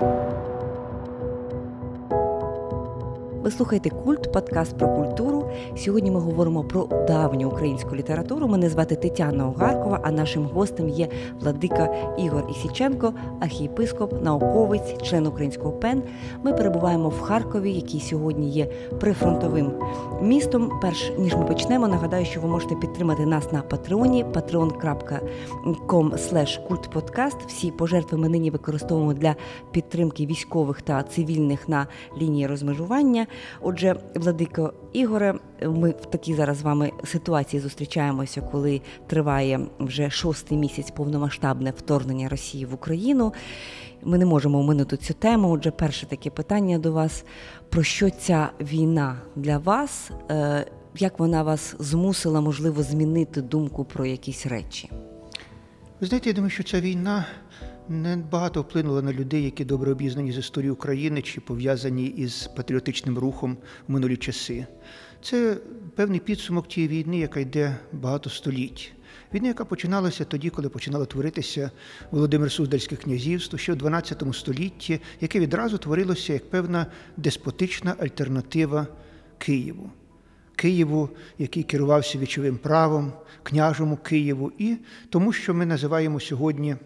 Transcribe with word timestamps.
you 0.00 0.39
Ви 3.50 3.56
слухаєте 3.56 3.90
культ, 3.90 4.32
подкаст 4.32 4.78
про 4.78 4.88
культуру. 4.88 5.50
Сьогодні 5.76 6.10
ми 6.10 6.20
говоримо 6.20 6.64
про 6.64 6.88
давню 7.08 7.48
українську 7.48 7.96
літературу. 7.96 8.48
Мене 8.48 8.68
звати 8.68 8.96
Тетяна 8.96 9.48
Огаркова, 9.48 10.00
а 10.02 10.10
нашим 10.10 10.44
гостем 10.44 10.88
є 10.88 11.08
владика 11.40 12.14
Ігор 12.18 12.44
Ісіченко, 12.50 13.12
архієпископ, 13.40 14.22
науковець, 14.22 15.02
член 15.02 15.26
українського 15.26 15.72
ПЕН. 15.72 16.02
Ми 16.42 16.52
перебуваємо 16.52 17.08
в 17.08 17.20
Харкові, 17.20 17.72
який 17.72 18.00
сьогодні 18.00 18.50
є 18.50 18.66
прифронтовим 19.00 19.72
містом. 20.22 20.70
Перш 20.82 21.12
ніж 21.18 21.34
ми 21.34 21.44
почнемо, 21.44 21.88
нагадаю, 21.88 22.24
що 22.24 22.40
ви 22.40 22.48
можете 22.48 22.74
підтримати 22.74 23.26
нас 23.26 23.52
на 23.52 23.62
Патреоні 23.62 24.24
patreon.com 24.24 25.20
kultpodcast. 26.68 27.36
Всі 27.46 27.70
пожертви 27.70 28.18
ми 28.18 28.28
нині 28.28 28.50
використовуємо 28.50 29.14
для 29.14 29.36
підтримки 29.70 30.26
військових 30.26 30.82
та 30.82 31.02
цивільних 31.02 31.68
на 31.68 31.86
лінії 32.18 32.46
розмежування. 32.46 33.26
Отже, 33.60 33.96
владико 34.14 34.72
Ігоре, 34.92 35.34
ми 35.62 35.90
в 35.90 36.06
такій 36.06 36.34
зараз 36.34 36.58
з 36.58 36.62
вами 36.62 36.90
ситуації 37.04 37.60
зустрічаємося, 37.60 38.40
коли 38.40 38.80
триває 39.06 39.60
вже 39.78 40.10
шостий 40.10 40.58
місяць 40.58 40.90
повномасштабне 40.90 41.70
вторгнення 41.70 42.28
Росії 42.28 42.66
в 42.66 42.74
Україну. 42.74 43.32
Ми 44.02 44.18
не 44.18 44.26
можемо 44.26 44.58
оминути 44.58 44.96
цю 44.96 45.14
тему. 45.14 45.50
Отже, 45.50 45.70
перше 45.70 46.06
таке 46.06 46.30
питання 46.30 46.78
до 46.78 46.92
вас: 46.92 47.24
про 47.68 47.82
що 47.82 48.10
ця 48.10 48.50
війна 48.60 49.16
для 49.36 49.58
вас? 49.58 50.10
Е, 50.30 50.66
як 50.98 51.18
вона 51.18 51.42
вас 51.42 51.76
змусила, 51.78 52.40
можливо, 52.40 52.82
змінити 52.82 53.42
думку 53.42 53.84
про 53.84 54.06
якісь 54.06 54.46
речі? 54.46 54.90
Ви 56.00 56.06
знаєте, 56.06 56.28
я 56.28 56.34
думаю, 56.34 56.50
що 56.50 56.62
ця 56.62 56.80
війна 56.80 57.26
не 57.90 58.16
багато 58.16 58.62
вплинула 58.62 59.02
на 59.02 59.12
людей, 59.12 59.44
які 59.44 59.64
добре 59.64 59.92
обізнані 59.92 60.32
з 60.32 60.38
історії 60.38 60.70
України 60.70 61.22
чи 61.22 61.40
пов'язані 61.40 62.06
із 62.06 62.50
патріотичним 62.56 63.18
рухом 63.18 63.56
в 63.88 63.92
минулі 63.92 64.16
часи. 64.16 64.66
Це 65.22 65.56
певний 65.96 66.20
підсумок 66.20 66.68
тієї 66.68 66.88
війни, 66.88 67.18
яка 67.18 67.40
йде 67.40 67.76
багато 67.92 68.30
століть. 68.30 68.92
Війна, 69.34 69.48
яка 69.48 69.64
починалася 69.64 70.24
тоді, 70.24 70.50
коли 70.50 70.68
починало 70.68 71.06
творитися 71.06 71.70
Володимир 72.10 72.52
Суздальське 72.52 72.96
князівство, 72.96 73.58
ще 73.58 73.72
в 73.72 73.76
12 73.76 74.22
столітті, 74.32 75.00
яке 75.20 75.40
відразу 75.40 75.78
творилося 75.78 76.32
як 76.32 76.50
певна 76.50 76.86
деспотична 77.16 77.94
альтернатива 77.98 78.86
Києву. 79.38 79.90
Києву, 80.56 81.08
який 81.38 81.62
керувався 81.62 82.18
вічовим 82.18 82.58
правом, 82.58 83.12
княжому 83.42 83.96
Києву, 83.96 84.52
і 84.58 84.76
тому, 85.08 85.32
що 85.32 85.54
ми 85.54 85.66
називаємо 85.66 86.20
сьогодні 86.20 86.76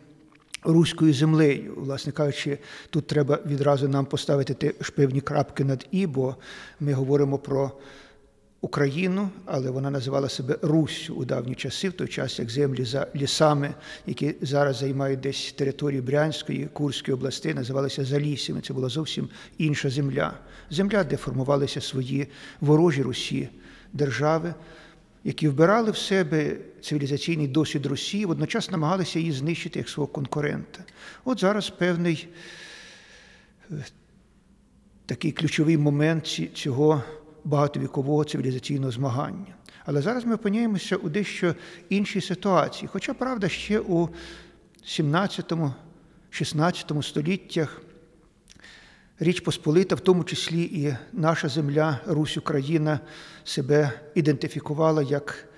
руською 0.64 1.14
землею. 1.14 1.74
Власне 1.76 2.12
кажучи, 2.12 2.58
тут 2.90 3.06
треба 3.06 3.38
відразу 3.46 3.88
нам 3.88 4.06
поставити 4.06 4.54
теж 4.54 4.90
певні 4.90 5.20
крапки 5.20 5.64
над 5.64 5.86
І, 5.90 6.06
бо 6.06 6.36
ми 6.80 6.92
говоримо 6.92 7.38
про 7.38 7.72
Україну, 8.64 9.28
але 9.44 9.70
вона 9.70 9.90
називала 9.90 10.28
себе 10.28 10.58
Руссю 10.62 11.14
у 11.14 11.24
давні 11.24 11.54
часи, 11.54 11.88
в 11.88 11.92
той 11.92 12.08
час 12.08 12.38
як 12.38 12.50
землі 12.50 12.84
за 12.84 13.06
лісами, 13.16 13.74
які 14.06 14.34
зараз 14.40 14.76
займають 14.76 15.20
десь 15.20 15.52
території 15.52 16.00
Брянської, 16.00 16.68
Курської 16.72 17.14
областей, 17.14 17.54
називалися 17.54 18.04
Залісями. 18.04 18.60
Це 18.60 18.74
була 18.74 18.88
зовсім 18.88 19.28
інша 19.58 19.90
земля. 19.90 20.34
Земля, 20.70 21.04
де 21.04 21.16
формувалися 21.16 21.80
свої 21.80 22.26
ворожі 22.60 23.02
Русі 23.02 23.48
держави, 23.92 24.54
які 25.24 25.48
вбирали 25.48 25.90
в 25.90 25.96
себе 25.96 26.56
цивілізаційний 26.82 27.48
досвід 27.48 27.86
Росії, 27.86 28.26
водночас 28.26 28.70
намагалися 28.70 29.18
її 29.18 29.32
знищити 29.32 29.78
як 29.78 29.88
свого 29.88 30.06
конкурента. 30.06 30.84
От 31.24 31.40
зараз 31.40 31.70
певний 31.70 32.28
е, 33.70 33.84
такий 35.06 35.32
ключовий 35.32 35.78
момент 35.78 36.40
цього 36.54 37.02
багатовікового 37.44 38.24
цивілізаційного 38.24 38.90
змагання. 38.90 39.54
Але 39.84 40.02
зараз 40.02 40.24
ми 40.24 40.34
опиняємося 40.34 40.96
у 40.96 41.08
дещо 41.08 41.54
іншій 41.88 42.20
ситуації. 42.20 42.88
Хоча, 42.92 43.14
правда, 43.14 43.48
ще 43.48 43.80
у 43.80 44.08
17-16 44.84 47.02
століттях 47.02 47.82
Річ 49.18 49.40
Посполита, 49.40 49.94
в 49.94 50.00
тому 50.00 50.24
числі 50.24 50.62
і 50.62 50.96
наша 51.12 51.48
земля, 51.48 52.00
Русь 52.06 52.36
Україна, 52.36 53.00
себе 53.44 53.92
ідентифікувала 54.14 55.02
як 55.02 55.48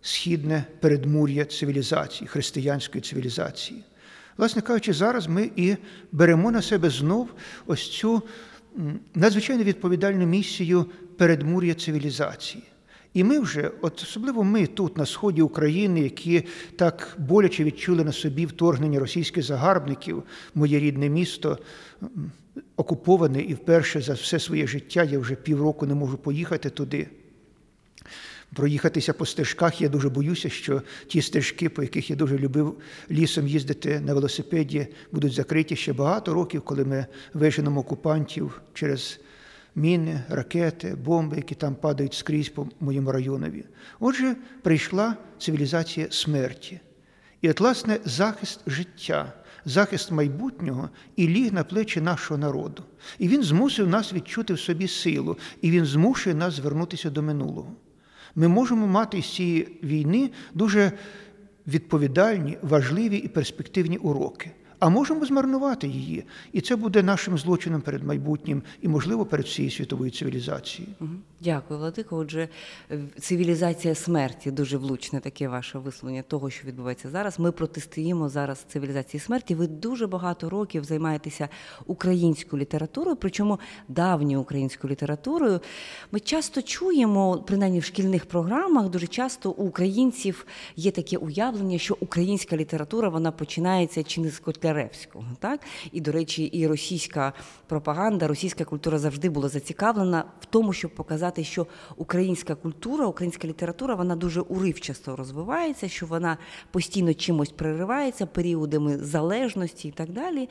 східне 0.00 0.64
передмур'я 0.80 1.44
цивілізації, 1.44 2.28
християнської 2.28 3.02
цивілізації. 3.02 3.84
Власне 4.36 4.62
кажучи, 4.62 4.92
зараз 4.92 5.26
ми 5.26 5.50
і 5.56 5.76
беремо 6.12 6.50
на 6.50 6.62
себе 6.62 6.90
знов 6.90 7.28
ось 7.66 7.90
цю 7.90 8.22
надзвичайно 9.14 9.64
відповідальну 9.64 10.26
місію 10.26 10.86
передмур'я 11.18 11.74
цивілізації. 11.74 12.64
І 13.16 13.24
ми 13.24 13.38
вже, 13.38 13.70
от 13.80 14.02
особливо 14.02 14.44
ми 14.44 14.66
тут, 14.66 14.96
на 14.96 15.06
сході 15.06 15.42
України, 15.42 16.00
які 16.00 16.44
так 16.76 17.16
боляче 17.18 17.64
відчули 17.64 18.04
на 18.04 18.12
собі 18.12 18.46
вторгнення 18.46 19.00
російських 19.00 19.44
загарбників, 19.44 20.22
моє 20.54 20.78
рідне 20.78 21.08
місто 21.08 21.58
окуповане 22.76 23.42
і 23.42 23.54
вперше 23.54 24.00
за 24.00 24.12
все 24.12 24.38
своє 24.38 24.66
життя 24.66 25.04
я 25.04 25.18
вже 25.18 25.34
півроку 25.34 25.86
не 25.86 25.94
можу 25.94 26.16
поїхати 26.16 26.70
туди. 26.70 27.08
Проїхатися 28.54 29.12
по 29.12 29.26
стежках, 29.26 29.80
я 29.80 29.88
дуже 29.88 30.08
боюся, 30.08 30.48
що 30.48 30.82
ті 31.06 31.22
стежки, 31.22 31.68
по 31.68 31.82
яких 31.82 32.10
я 32.10 32.16
дуже 32.16 32.38
любив 32.38 32.78
лісом 33.10 33.48
їздити 33.48 34.00
на 34.00 34.14
велосипеді, 34.14 34.86
будуть 35.12 35.32
закриті 35.32 35.76
ще 35.76 35.92
багато 35.92 36.34
років, 36.34 36.62
коли 36.62 36.84
ми 36.84 37.06
виженемо 37.34 37.80
окупантів 37.80 38.60
через 38.74 39.20
міни, 39.76 40.20
ракети, 40.28 40.94
бомби, 41.04 41.36
які 41.36 41.54
там 41.54 41.74
падають 41.74 42.14
скрізь 42.14 42.48
по 42.48 42.68
моєму 42.80 43.12
районові. 43.12 43.64
Отже, 44.00 44.36
прийшла 44.62 45.16
цивілізація 45.38 46.06
смерті. 46.10 46.80
І, 47.40 47.50
от, 47.50 47.60
власне, 47.60 47.98
захист 48.04 48.60
життя, 48.66 49.32
захист 49.64 50.12
майбутнього 50.12 50.90
і 51.16 51.28
ліг 51.28 51.52
на 51.52 51.64
плечі 51.64 52.00
нашого 52.00 52.38
народу. 52.38 52.82
І 53.18 53.28
він 53.28 53.42
змусив 53.42 53.88
нас 53.88 54.12
відчути 54.12 54.54
в 54.54 54.60
собі 54.60 54.88
силу, 54.88 55.36
і 55.62 55.70
він 55.70 55.84
змушує 55.84 56.36
нас 56.36 56.54
звернутися 56.54 57.10
до 57.10 57.22
минулого. 57.22 57.72
Ми 58.34 58.48
можемо 58.48 58.86
мати 58.86 59.22
з 59.22 59.34
цієї 59.34 59.78
війни 59.82 60.30
дуже 60.54 60.92
відповідальні, 61.66 62.58
важливі 62.62 63.16
і 63.16 63.28
перспективні 63.28 63.96
уроки 63.96 64.50
а 64.78 64.88
можемо 64.88 65.24
змарнувати 65.24 65.88
її. 65.88 66.24
І 66.52 66.60
це 66.60 66.76
буде 66.76 67.02
нашим 67.02 67.38
злочином 67.38 67.80
перед 67.80 68.04
майбутнім 68.04 68.62
і, 68.82 68.88
можливо, 68.88 69.26
перед 69.26 69.46
всією 69.46 69.70
світовою 69.72 70.10
цивілізацією. 70.10 70.94
Дякую, 71.40 71.80
Владико. 71.80 72.16
Отже, 72.16 72.48
цивілізація 73.20 73.94
смерті 73.94 74.50
дуже 74.50 74.76
влучне 74.76 75.20
таке 75.20 75.48
ваше 75.48 75.78
висловлення 75.78 76.22
того, 76.22 76.50
що 76.50 76.66
відбувається 76.66 77.10
зараз. 77.10 77.38
Ми 77.38 77.52
протистоїмо 77.52 78.28
зараз 78.28 78.58
цивілізації 78.68 79.20
смерті. 79.20 79.54
Ви 79.54 79.66
дуже 79.66 80.06
багато 80.06 80.50
років 80.50 80.84
займаєтеся 80.84 81.48
українською 81.86 82.62
літературою, 82.62 83.16
причому 83.16 83.58
давньою 83.88 84.40
українською 84.40 84.90
літературою. 84.90 85.60
Ми 86.12 86.20
часто 86.20 86.62
чуємо, 86.62 87.44
принаймні 87.46 87.78
в 87.78 87.84
шкільних 87.84 88.26
програмах, 88.26 88.88
дуже 88.88 89.06
часто 89.06 89.50
у 89.50 89.64
українців 89.66 90.46
є 90.76 90.90
таке 90.90 91.16
уявлення, 91.16 91.78
що 91.78 91.96
українська 92.00 92.56
література 92.56 93.08
вона 93.08 93.32
починається 93.32 94.02
чи 94.02 94.20
не 94.20 94.30
з 94.30 94.38
Котляревського. 94.38 95.24
Так? 95.38 95.60
І, 95.92 96.00
до 96.00 96.12
речі, 96.12 96.44
і 96.44 96.66
російська 96.66 97.32
пропаганда, 97.66 98.28
російська 98.28 98.64
культура 98.64 98.98
завжди 98.98 99.28
була 99.28 99.48
зацікавлена 99.48 100.24
в 100.40 100.44
тому, 100.44 100.72
щоб 100.72 100.94
показати, 100.94 101.25
що 101.44 101.66
українська 101.96 102.54
культура, 102.54 103.06
українська 103.06 103.48
література 103.48 103.94
вона 103.94 104.16
дуже 104.16 104.40
уривчасто 104.40 105.16
розвивається, 105.16 105.88
що 105.88 106.06
вона 106.06 106.38
постійно 106.70 107.14
чимось 107.14 107.50
переривається, 107.50 108.26
періодами 108.26 108.98
залежності 108.98 109.88
і 109.88 109.90
так 109.90 110.10
далі. 110.10 110.48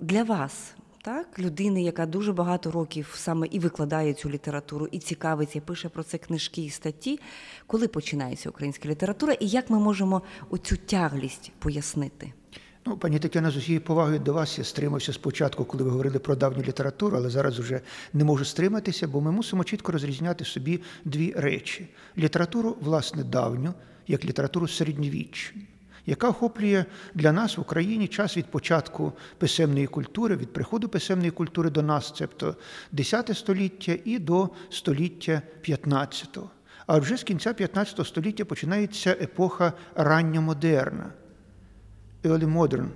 Для 0.00 0.22
вас. 0.22 0.74
Так, 1.02 1.38
людини, 1.38 1.82
яка 1.82 2.06
дуже 2.06 2.32
багато 2.32 2.70
років 2.70 3.14
саме 3.16 3.46
і 3.50 3.58
викладає 3.58 4.14
цю 4.14 4.30
літературу, 4.30 4.88
і 4.90 4.98
цікавиться, 4.98 5.58
і 5.58 5.60
пише 5.60 5.88
про 5.88 6.02
це 6.02 6.18
книжки 6.18 6.62
і 6.62 6.70
статті. 6.70 7.20
Коли 7.66 7.88
починається 7.88 8.48
українська 8.48 8.88
література, 8.88 9.32
і 9.32 9.46
як 9.46 9.70
ми 9.70 9.78
можемо 9.78 10.22
оцю 10.50 10.76
тяглість 10.76 11.52
пояснити? 11.58 12.32
Ну, 12.88 12.96
пані 12.96 13.18
Тетяна, 13.18 13.50
з 13.50 13.56
усією 13.56 13.80
повагою 13.80 14.18
до 14.18 14.32
вас 14.32 14.58
я 14.58 14.64
стримався 14.64 15.12
спочатку, 15.12 15.64
коли 15.64 15.84
ви 15.84 15.90
говорили 15.90 16.18
про 16.18 16.36
давню 16.36 16.62
літературу, 16.62 17.16
але 17.16 17.30
зараз 17.30 17.58
вже 17.58 17.80
не 18.12 18.24
можу 18.24 18.44
стриматися, 18.44 19.08
бо 19.08 19.20
ми 19.20 19.32
мусимо 19.32 19.64
чітко 19.64 19.92
розрізняти 19.92 20.44
собі 20.44 20.80
дві 21.04 21.34
речі: 21.36 21.88
літературу, 22.18 22.76
власне, 22.80 23.24
давню, 23.24 23.74
як 24.06 24.24
літературу 24.24 24.68
середньовіччя, 24.68 25.52
яка 26.06 26.28
охоплює 26.28 26.84
для 27.14 27.32
нас 27.32 27.56
в 27.56 27.60
Україні 27.60 28.08
час 28.08 28.36
від 28.36 28.46
початку 28.46 29.12
писемної 29.38 29.86
культури, 29.86 30.36
від 30.36 30.52
приходу 30.52 30.88
писемної 30.88 31.30
культури 31.30 31.70
до 31.70 31.82
нас, 31.82 32.14
тобто 32.18 32.56
X 32.94 33.34
століття 33.34 33.96
і 34.04 34.18
до 34.18 34.48
століття 34.70 35.42
XV. 35.68 36.42
А 36.86 36.98
вже 36.98 37.16
з 37.16 37.22
кінця 37.22 37.54
15 37.54 38.06
століття 38.06 38.44
починається 38.44 39.10
епоха 39.10 39.72
ранньомодерна– 39.94 41.12
early 42.24 42.56
modern 42.56 42.88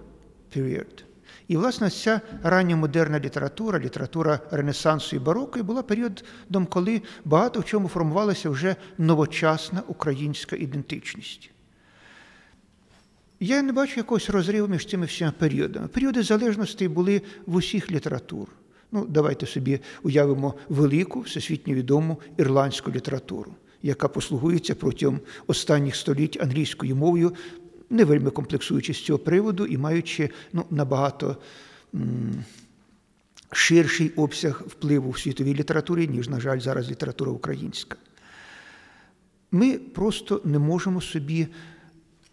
period. 0.57 1.05
І, 1.49 1.57
власне, 1.57 1.91
ця 1.91 2.21
рання 2.43 2.77
модерна 2.77 3.21
література, 3.21 3.79
література 3.79 4.41
Ренесансу 4.51 5.17
і 5.17 5.19
бароко, 5.19 5.59
і 5.59 5.63
була 5.63 5.83
періодом, 5.83 6.67
коли 6.69 7.03
багато 7.25 7.61
в 7.61 7.65
чому 7.65 7.89
формувалася 7.89 8.51
вже 8.51 8.77
новочасна 8.99 9.83
українська 9.89 10.57
ідентичність. 10.57 11.51
Я 13.41 13.63
не 13.63 13.73
бачу 13.73 13.95
якогось 13.97 14.31
розриву 14.31 14.69
між 14.69 14.87
цими 14.87 15.07
всіма 15.07 15.31
періодами. 15.39 15.89
Періоди 15.89 16.23
залежності 16.23 16.89
були 16.89 17.23
в 17.47 17.55
усіх 17.55 17.91
літератур. 17.91 18.49
Ну, 18.93 19.07
давайте 19.09 19.47
собі 19.47 19.81
уявимо 20.03 20.55
велику, 20.69 21.21
всесвітньо 21.21 21.75
відому 21.75 22.21
ірландську 22.37 22.91
літературу, 22.91 23.55
яка 23.83 24.09
послугується 24.09 24.75
протягом 24.75 25.21
останніх 25.47 25.97
століть 25.97 26.39
англійською 26.43 26.97
мовою, 26.97 27.33
не 27.93 28.05
вельми 28.05 28.31
комплексуючи 28.31 28.95
з 28.95 29.05
цього 29.05 29.19
приводу 29.19 29.67
і 29.67 29.79
маючи 29.79 30.31
ну, 30.53 30.65
набагато 30.71 31.37
м 31.95 32.45
ширший 33.53 34.11
обсяг 34.17 34.63
впливу 34.67 35.11
в 35.11 35.19
світовій 35.19 35.55
літературі, 35.55 36.09
ніж, 36.09 36.29
на 36.29 36.41
жаль, 36.41 36.61
зараз 36.61 36.91
література 36.91 37.31
українська. 37.33 37.97
Ми 39.51 39.79
просто 39.79 40.41
не 40.45 40.59
можемо 40.59 41.01
собі 41.01 41.47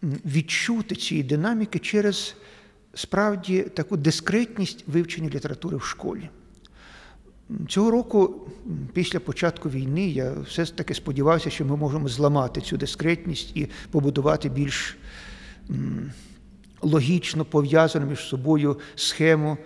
відчути 0.02 0.94
цієї 0.94 1.24
динаміки 1.24 1.78
через 1.78 2.36
справді 2.94 3.62
таку 3.62 3.96
дискретність 3.96 4.84
вивчення 4.86 5.28
літератури 5.28 5.76
в 5.76 5.82
школі. 5.82 6.28
Цього 7.68 7.90
року, 7.90 8.48
після 8.92 9.20
початку 9.20 9.70
війни, 9.70 10.08
я 10.08 10.32
все 10.32 10.64
ж 10.64 10.76
таки 10.76 10.94
сподівався, 10.94 11.50
що 11.50 11.64
ми 11.64 11.76
можемо 11.76 12.08
зламати 12.08 12.60
цю 12.60 12.76
дискретність 12.76 13.56
і 13.56 13.68
побудувати 13.90 14.48
більш 14.48 14.96
логічно 16.82 17.44
пов'язану 17.44 18.06
між 18.06 18.18
собою 18.18 18.78
схему 18.94 19.58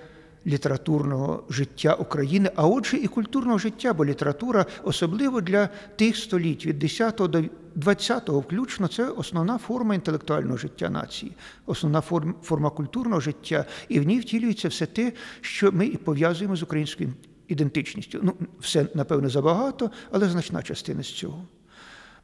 літературного 0.47 1.45
життя 1.51 1.95
України, 1.95 2.51
а 2.57 2.67
отже, 2.67 2.97
і 2.97 3.07
культурного 3.07 3.59
життя, 3.59 3.93
бо 3.93 4.05
література, 4.05 4.67
особливо 4.83 5.41
для 5.41 5.69
тих 5.97 6.17
століть 6.17 6.67
від 6.67 6.79
10 6.79 7.15
до 7.17 7.45
20-го 7.77 8.41
включно, 8.41 8.89
це 8.89 9.09
основна 9.09 9.59
форма 9.59 9.95
інтелектуального 9.95 10.57
життя 10.57 10.91
нації, 10.91 11.33
основна 11.67 12.01
форма 12.43 12.71
культурного 12.71 13.21
життя, 13.21 13.65
і 13.89 14.01
в 14.01 14.07
ній 14.07 14.21
втілюється 14.21 14.69
все 14.69 14.87
те, 14.87 15.13
що 15.41 15.73
ми 15.73 15.87
і 15.87 15.97
пов'язуємо 15.97 16.57
з 16.57 16.63
українською 16.63 17.13
ідентичністю. 17.49 18.21
Ну, 18.23 18.35
все, 18.61 18.87
напевно, 18.95 19.29
забагато, 19.29 19.91
але 20.11 20.29
значна 20.29 20.63
частина 20.63 21.03
з 21.03 21.13
цього. 21.13 21.45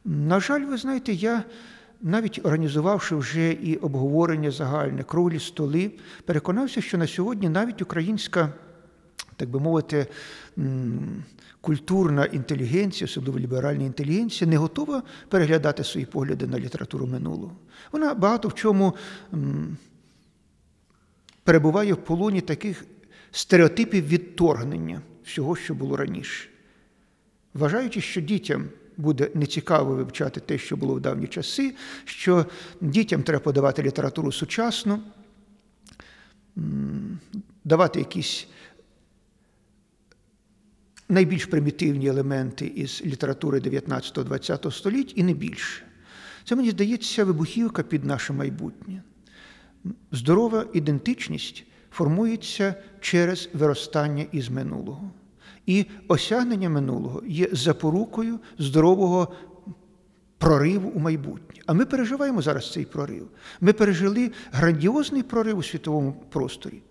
На 0.05 0.39
жаль, 0.39 0.65
ви 0.65 0.77
знаєте, 0.77 1.13
я 1.13 1.43
навіть 2.01 2.39
організувавши 2.43 3.15
вже 3.15 3.51
і 3.51 3.75
обговорення 3.75 4.51
загальне, 4.51 5.03
круглі 5.03 5.39
столи, 5.39 5.91
переконався, 6.25 6.81
що 6.81 6.97
на 6.97 7.07
сьогодні 7.07 7.49
навіть 7.49 7.81
українська, 7.81 8.53
так 9.35 9.49
би 9.49 9.59
мовити, 9.59 10.07
культурна 11.61 12.25
інтелігенція, 12.25 13.05
особливо 13.05 13.39
ліберальна 13.39 13.83
інтелігенція, 13.83 14.49
не 14.49 14.57
готова 14.57 15.03
переглядати 15.29 15.83
свої 15.83 16.05
погляди 16.05 16.47
на 16.47 16.59
літературу 16.59 17.07
минулого. 17.07 17.51
Вона 17.91 18.13
багато 18.13 18.47
в 18.47 18.53
чому 18.53 18.95
перебуває 21.43 21.93
в 21.93 21.97
полоні 21.97 22.41
таких 22.41 22.85
стереотипів 23.31 24.07
відторгнення 24.07 25.01
всього, 25.23 25.55
що 25.55 25.73
було 25.73 25.97
раніше. 25.97 26.49
Вважаючи, 27.53 28.01
що 28.01 28.21
дітям 28.21 28.69
буде 29.01 29.29
нецікаво 29.33 29.95
вивчати 29.95 30.39
те, 30.39 30.57
що 30.57 30.77
було 30.77 30.93
в 30.93 30.99
давні 30.99 31.27
часи, 31.27 31.75
що 32.05 32.45
дітям 32.81 33.23
треба 33.23 33.43
подавати 33.43 33.83
літературу 33.83 34.31
сучасну, 34.31 34.99
давати 37.63 37.99
якісь 37.99 38.47
найбільш 41.09 41.45
примітивні 41.45 42.07
елементи 42.07 42.65
із 42.65 43.01
літератури 43.05 43.59
19-20 43.59 44.71
століть 44.71 45.13
і 45.15 45.23
не 45.23 45.33
більше. 45.33 45.83
Це 46.43 46.55
мені 46.55 46.69
здається 46.71 47.23
вибухівка 47.23 47.83
під 47.83 48.05
наше 48.05 48.33
майбутнє. 48.33 49.03
Здорова 50.11 50.65
ідентичність 50.73 51.63
формується 51.91 52.75
через 52.99 53.49
виростання 53.53 54.25
із 54.31 54.49
минулого. 54.49 55.11
І 55.71 55.85
осягнення 56.07 56.69
минулого 56.69 57.23
є 57.27 57.47
запорукою 57.51 58.39
здорового 58.59 59.33
прориву 60.37 60.89
у 60.89 60.99
майбутнє. 60.99 61.61
А 61.65 61.73
ми 61.73 61.85
переживаємо 61.85 62.41
зараз 62.41 62.71
цей 62.71 62.85
прорив. 62.85 63.27
Ми 63.61 63.73
пережили 63.73 64.31
грандіозний 64.51 65.23
прорив 65.23 65.57
у 65.57 65.63
світовому 65.63 66.23
просторі. 66.29 66.81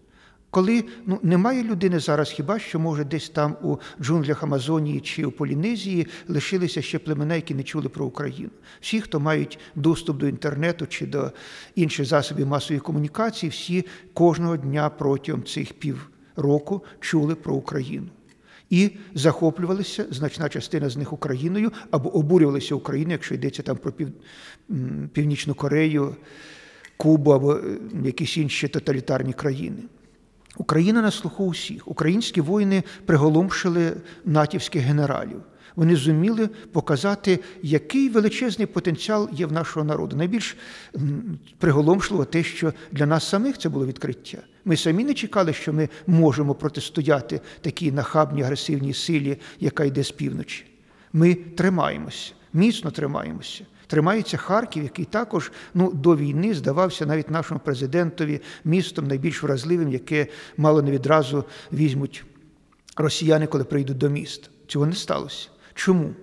Коли 0.50 0.84
ну, 1.06 1.18
немає 1.22 1.62
людини 1.62 2.00
зараз, 2.00 2.30
хіба 2.30 2.58
що 2.58 2.78
може 2.78 3.04
десь 3.04 3.28
там 3.28 3.56
у 3.62 3.76
джунглях 4.02 4.42
Амазонії 4.42 5.00
чи 5.00 5.24
у 5.24 5.30
Полінезії 5.30 6.06
лишилися 6.28 6.82
ще 6.82 6.98
племена, 6.98 7.34
які 7.34 7.54
не 7.54 7.62
чули 7.62 7.88
про 7.88 8.06
Україну. 8.06 8.50
Всі, 8.80 9.00
хто 9.00 9.20
мають 9.20 9.58
доступ 9.74 10.16
до 10.16 10.28
інтернету 10.28 10.86
чи 10.86 11.06
до 11.06 11.32
інших 11.74 12.06
засобів 12.06 12.46
масової 12.46 12.80
комунікації, 12.80 13.50
всі 13.50 13.86
кожного 14.14 14.56
дня 14.56 14.90
протягом 14.90 15.44
цих 15.44 15.72
півроку 15.72 16.84
чули 17.00 17.34
про 17.34 17.54
Україну 17.54 18.08
і 18.70 18.90
захоплювалися 19.14 20.06
значна 20.10 20.48
частина 20.48 20.88
з 20.88 20.96
них 20.96 21.12
Україною 21.12 21.72
або 21.90 22.16
обурювалися 22.16 22.74
Україною, 22.74 23.12
якщо 23.12 23.34
йдеться 23.34 23.62
там 23.62 23.76
про 23.76 23.92
Пів... 23.92 24.08
Північну 25.12 25.54
Корею, 25.54 26.16
Кубу 26.96 27.30
або 27.30 27.54
е, 27.54 27.62
якісь 28.04 28.36
інші 28.36 28.68
тоталітарні 28.68 29.32
країни. 29.32 29.82
Україна 30.56 31.02
на 31.02 31.10
слуху 31.10 31.46
усіх. 31.46 31.88
Українські 31.88 32.40
воїни 32.40 32.82
приголомшили 33.06 33.92
натівських 34.24 34.82
генералів. 34.82 35.42
Вони 35.80 35.96
зуміли 35.96 36.48
показати, 36.72 37.38
який 37.62 38.08
величезний 38.08 38.66
потенціал 38.66 39.28
є 39.32 39.46
в 39.46 39.52
нашого 39.52 39.86
народу. 39.86 40.16
Найбільш 40.16 40.56
приголомшливо 41.58 42.24
те, 42.24 42.42
що 42.42 42.72
для 42.92 43.06
нас 43.06 43.28
самих 43.28 43.58
це 43.58 43.68
було 43.68 43.86
відкриття. 43.86 44.38
Ми 44.64 44.76
самі 44.76 45.04
не 45.04 45.14
чекали, 45.14 45.52
що 45.52 45.72
ми 45.72 45.88
можемо 46.06 46.54
протистояти 46.54 47.40
такій 47.60 47.92
нахабній 47.92 48.42
агресивній 48.42 48.94
силі, 48.94 49.38
яка 49.60 49.84
йде 49.84 50.04
з 50.04 50.10
півночі. 50.10 50.64
Ми 51.12 51.34
тримаємося, 51.34 52.32
міцно 52.52 52.90
тримаємося. 52.90 53.64
Тримається 53.86 54.36
Харків, 54.36 54.82
який 54.82 55.04
також 55.04 55.52
ну, 55.74 55.92
до 55.92 56.16
війни 56.16 56.54
здавався 56.54 57.06
навіть 57.06 57.30
нашому 57.30 57.60
президентові 57.64 58.40
містом 58.64 59.06
найбільш 59.06 59.42
вразливим, 59.42 59.92
яке 59.92 60.26
мало 60.56 60.82
не 60.82 60.90
відразу 60.90 61.44
візьмуть 61.72 62.24
росіяни, 62.96 63.46
коли 63.46 63.64
прийдуть 63.64 63.98
до 63.98 64.08
міста. 64.08 64.48
Цього 64.66 64.86
не 64.86 64.94
сталося. 64.94 65.48
Чому? 65.74 66.14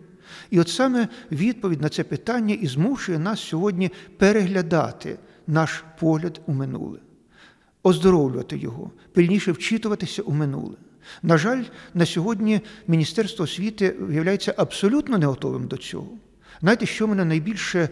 І 0.49 0.59
от 0.59 0.69
саме 0.69 1.07
відповідь 1.31 1.81
на 1.81 1.89
це 1.89 2.03
питання 2.03 2.55
і 2.61 2.67
змушує 2.67 3.19
нас 3.19 3.39
сьогодні 3.39 3.91
переглядати 4.17 5.19
наш 5.47 5.83
погляд 5.99 6.41
у 6.45 6.53
минуле, 6.53 6.99
оздоровлювати 7.83 8.57
його, 8.57 8.91
пильніше 9.13 9.51
вчитуватися 9.51 10.21
у 10.21 10.31
минуле. 10.31 10.75
На 11.23 11.37
жаль, 11.37 11.63
на 11.93 12.05
сьогодні 12.05 12.61
Міністерство 12.87 13.43
освіти 13.43 13.95
виявляється 13.99 14.53
абсолютно 14.57 15.17
не 15.17 15.25
готовим 15.25 15.67
до 15.67 15.77
цього. 15.77 16.09
Знаєте, 16.61 16.85
що 16.85 17.07
мене 17.07 17.25
найбільше 17.25 17.89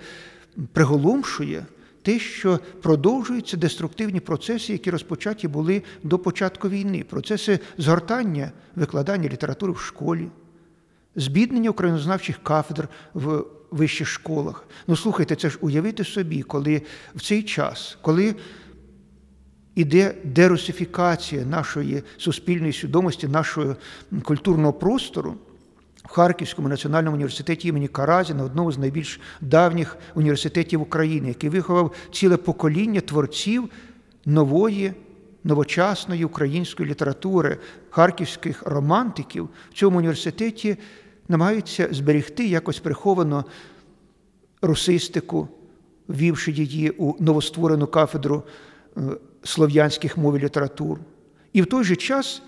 приголомшує? 0.73 1.65
Те, 2.01 2.19
що 2.19 2.59
продовжуються 2.81 3.57
деструктивні 3.57 4.19
процеси, 4.19 4.73
які 4.73 4.91
розпочаті 4.91 5.47
були 5.47 5.83
до 6.03 6.19
початку 6.19 6.69
війни, 6.69 7.05
процеси 7.09 7.59
згортання 7.77 8.51
викладання 8.75 9.29
літератури 9.29 9.73
в 9.73 9.79
школі 9.79 10.27
збіднення 11.15 11.69
українознавчих 11.69 12.43
кафедр 12.43 12.87
в 13.13 13.43
вищих 13.71 14.07
школах. 14.07 14.67
Ну, 14.87 14.95
слухайте, 14.95 15.35
це 15.35 15.49
ж 15.49 15.57
уявити 15.61 16.03
собі, 16.03 16.41
коли 16.41 16.81
в 17.15 17.21
цей 17.21 17.43
час, 17.43 17.97
коли 18.01 18.35
іде 19.75 20.15
дерусифікація 20.23 21.45
нашої 21.45 22.03
суспільної 22.17 22.73
свідомості, 22.73 23.27
нашого 23.27 23.75
культурного 24.23 24.73
простору. 24.73 25.35
В 26.05 26.07
Харківському 26.07 26.67
національному 26.67 27.15
університеті 27.15 27.67
імені 27.67 27.87
Каразіна, 27.87 28.43
одному 28.43 28.71
з 28.71 28.77
найбільш 28.77 29.19
давніх 29.41 29.97
університетів 30.15 30.81
України, 30.81 31.27
який 31.27 31.49
виховав 31.49 31.93
ціле 32.11 32.37
покоління 32.37 33.01
творців 33.01 33.69
нової, 34.25 34.93
новочасної 35.43 36.25
української 36.25 36.89
літератури, 36.89 37.57
харківських 37.89 38.63
романтиків 38.65 39.49
в 39.71 39.73
цьому 39.73 39.97
університеті 39.97 40.77
намагаються 41.27 41.87
зберегти 41.91 42.47
якось 42.47 42.79
приховано 42.79 43.45
русистику, 44.61 45.47
ввівши 46.07 46.51
її 46.51 46.89
у 46.89 47.23
новостворену 47.23 47.87
кафедру 47.87 48.43
е, 48.97 49.01
слов'янських 49.43 50.17
мов 50.17 50.37
і 50.37 50.39
літератур. 50.39 50.99
І 51.53 51.61
в 51.61 51.65
той 51.65 51.83
же 51.83 51.95
час 51.95 52.41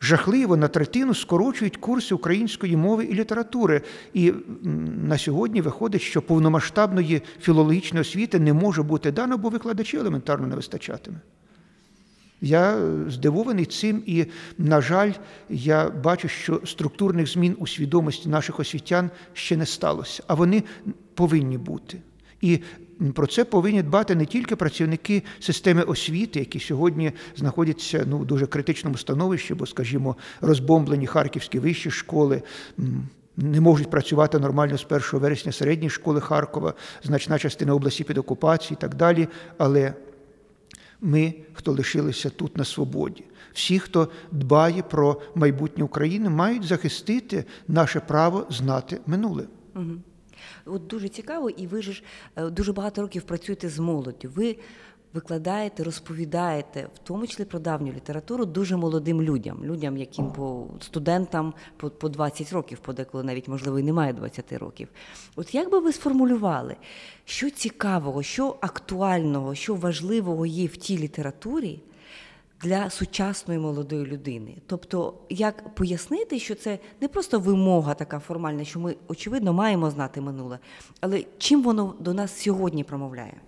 жахливо 0.00 0.56
на 0.56 0.68
третину 0.68 1.14
скорочують 1.14 1.76
курси 1.76 2.14
української 2.14 2.76
мови 2.76 3.04
і 3.04 3.14
літератури. 3.14 3.82
І 4.14 4.32
на 5.06 5.18
сьогодні 5.18 5.60
виходить, 5.60 6.02
що 6.02 6.22
повномасштабної 6.22 7.22
філологічної 7.40 8.00
освіти 8.00 8.40
не 8.40 8.52
може 8.52 8.82
бути 8.82 9.12
дано, 9.12 9.38
бо 9.38 9.48
викладачів 9.48 10.00
елементарно 10.00 10.46
не 10.46 10.56
вистачатиме. 10.56 11.20
Я 12.40 12.78
здивований 13.08 13.64
цим, 13.64 14.02
і, 14.06 14.26
на 14.58 14.80
жаль, 14.80 15.12
я 15.48 15.90
бачу, 15.90 16.28
що 16.28 16.60
структурних 16.64 17.26
змін 17.26 17.56
у 17.58 17.66
свідомості 17.66 18.28
наших 18.28 18.60
освітян 18.60 19.10
ще 19.32 19.56
не 19.56 19.66
сталося, 19.66 20.22
а 20.26 20.34
вони 20.34 20.62
повинні 21.14 21.58
бути. 21.58 21.98
І 22.40 22.58
про 23.14 23.26
це 23.26 23.44
повинні 23.44 23.82
дбати 23.82 24.14
не 24.14 24.26
тільки 24.26 24.56
працівники 24.56 25.22
системи 25.40 25.82
освіти, 25.82 26.38
які 26.38 26.60
сьогодні 26.60 27.12
знаходяться 27.36 28.04
ну, 28.06 28.18
в 28.18 28.26
дуже 28.26 28.46
критичному 28.46 28.96
становищі, 28.96 29.54
бо, 29.54 29.66
скажімо, 29.66 30.16
розбомблені 30.40 31.06
харківські 31.06 31.58
вищі 31.58 31.90
школи. 31.90 32.42
Не 33.36 33.60
можуть 33.60 33.90
працювати 33.90 34.38
нормально 34.38 34.78
з 34.78 34.86
1 34.90 35.02
вересня 35.12 35.52
середні 35.52 35.90
школи 35.90 36.20
Харкова, 36.20 36.74
значна 37.04 37.38
частина 37.38 37.74
області 37.74 38.04
під 38.04 38.18
окупацією 38.18 38.76
і 38.78 38.80
так 38.80 38.94
далі. 38.94 39.28
Але 39.58 39.94
ми, 41.00 41.34
хто 41.52 41.72
лишилися 41.72 42.30
тут 42.30 42.56
на 42.56 42.64
свободі, 42.64 43.24
всі, 43.52 43.78
хто 43.78 44.08
дбає 44.30 44.82
про 44.82 45.22
майбутнє 45.34 45.84
України, 45.84 46.28
мають 46.28 46.64
захистити 46.64 47.44
наше 47.68 48.00
право 48.00 48.46
знати 48.50 49.00
минуле. 49.06 49.44
Угу. 49.74 49.92
От 50.64 50.86
дуже 50.86 51.08
цікаво, 51.08 51.50
і 51.50 51.66
ви 51.66 51.82
ж 51.82 52.02
е, 52.36 52.50
дуже 52.50 52.72
багато 52.72 53.02
років 53.02 53.22
працюєте 53.22 53.68
з 53.68 53.78
молоддю. 53.78 54.30
Ви 54.34 54.56
викладаєте, 55.12 55.84
розповідаєте, 55.84 56.88
в 56.94 56.98
тому 56.98 57.26
числі 57.26 57.44
про 57.44 57.58
давню 57.58 57.92
літературу, 57.92 58.46
дуже 58.46 58.76
молодим 58.76 59.22
людям, 59.22 59.64
людям, 59.64 59.96
яким 59.96 60.32
по 60.32 60.66
студентам 60.80 61.54
по, 61.76 61.90
по 61.90 62.08
20 62.08 62.52
років, 62.52 62.78
подеколи 62.78 63.24
навіть 63.24 63.48
можливо 63.48 63.78
і 63.78 63.82
немає 63.82 64.12
20 64.12 64.52
років. 64.52 64.88
От 65.36 65.54
як 65.54 65.70
би 65.70 65.78
ви 65.78 65.92
сформулювали, 65.92 66.76
що 67.24 67.50
цікавого, 67.50 68.22
що 68.22 68.56
актуального, 68.60 69.54
що 69.54 69.74
важливого 69.74 70.46
є 70.46 70.66
в 70.66 70.76
тій 70.76 70.98
літературі? 70.98 71.82
Для 72.62 72.90
сучасної 72.90 73.60
молодої 73.60 74.06
людини, 74.06 74.56
тобто, 74.66 75.14
як 75.30 75.74
пояснити, 75.74 76.38
що 76.38 76.54
це 76.54 76.78
не 77.00 77.08
просто 77.08 77.40
вимога 77.40 77.94
така 77.94 78.18
формальна, 78.18 78.64
що 78.64 78.80
ми 78.80 78.96
очевидно 79.08 79.52
маємо 79.52 79.90
знати 79.90 80.20
минуле, 80.20 80.58
але 81.00 81.24
чим 81.38 81.62
воно 81.62 81.94
до 82.00 82.14
нас 82.14 82.40
сьогодні 82.40 82.84
промовляє? 82.84 83.40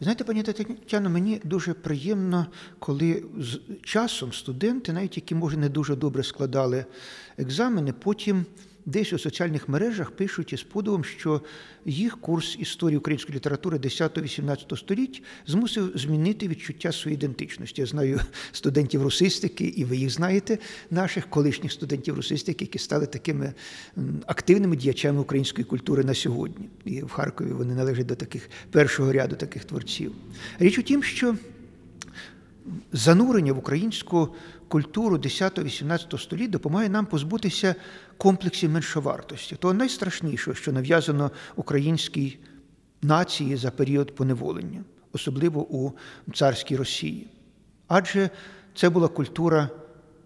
Знаєте, 0.00 0.24
пані 0.24 0.42
Тетяно, 0.42 1.10
мені 1.10 1.40
дуже 1.44 1.74
приємно, 1.74 2.46
коли 2.78 3.24
з 3.38 3.60
часом 3.82 4.32
студенти, 4.32 4.92
навіть 4.92 5.16
які, 5.16 5.34
може, 5.34 5.56
не 5.56 5.68
дуже 5.68 5.96
добре 5.96 6.22
складали 6.22 6.84
екзамени, 7.38 7.92
потім 7.92 8.46
десь 8.86 9.12
у 9.12 9.18
соціальних 9.18 9.68
мережах 9.68 10.10
пишуть 10.10 10.52
із 10.52 10.62
подивом, 10.62 11.04
що 11.04 11.40
їх 11.84 12.20
курс 12.20 12.56
історії 12.58 12.98
української 12.98 13.36
літератури 13.36 13.78
10-18 13.78 14.76
століть 14.76 15.22
змусив 15.46 15.92
змінити 15.94 16.48
відчуття 16.48 16.92
своєї 16.92 17.16
ідентичності. 17.16 17.80
Я 17.80 17.86
знаю 17.86 18.20
студентів 18.52 19.02
русистики, 19.02 19.64
і 19.64 19.84
ви 19.84 19.96
їх 19.96 20.10
знаєте, 20.10 20.58
наших 20.90 21.30
колишніх 21.30 21.72
студентів 21.72 22.14
русистики, 22.14 22.64
які 22.64 22.78
стали 22.78 23.06
такими 23.06 23.54
активними 24.26 24.76
діячами 24.76 25.20
української 25.20 25.64
культури 25.64 26.04
на 26.04 26.14
сьогодні. 26.14 26.68
І 26.84 27.02
в 27.02 27.10
Харкові 27.10 27.52
вони 27.52 27.74
належать 27.74 28.06
до 28.06 28.14
таких 28.14 28.50
першого 28.70 29.12
ряду 29.12 29.36
таких 29.36 29.64
творців. 29.64 30.12
Річ 30.58 30.78
у 30.78 30.82
тім, 30.82 31.02
що 31.02 31.36
занурення 32.92 33.52
в 33.52 33.58
українську 33.58 34.28
культуру 34.68 35.16
10-18 35.16 36.18
століття 36.18 36.50
допомагає 36.50 36.88
нам 36.88 37.06
позбутися 37.06 37.74
комплексів 38.16 38.70
меншовартості, 38.70 39.56
того 39.56 39.74
найстрашнішого, 39.74 40.54
що 40.54 40.72
нав'язано 40.72 41.30
українській 41.56 42.38
нації 43.02 43.56
за 43.56 43.70
період 43.70 44.14
поневолення, 44.14 44.84
особливо 45.12 45.66
у 45.70 45.92
царській 46.34 46.76
Росії. 46.76 47.26
Адже 47.88 48.30
це 48.74 48.90
була 48.90 49.08
культура 49.08 49.70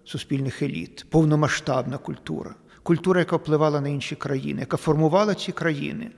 суспільних 0.05 0.63
еліт, 0.63 1.07
повномасштабна 1.11 1.99
культура, 1.99 2.55
культура, 2.83 3.21
яка 3.21 3.37
впливала 3.37 3.81
на 3.81 3.89
інші 3.89 4.17
країни, 4.17 4.61
яка 4.61 4.77
формувала 4.77 5.35
ці 5.35 5.53
країни. 5.53 6.11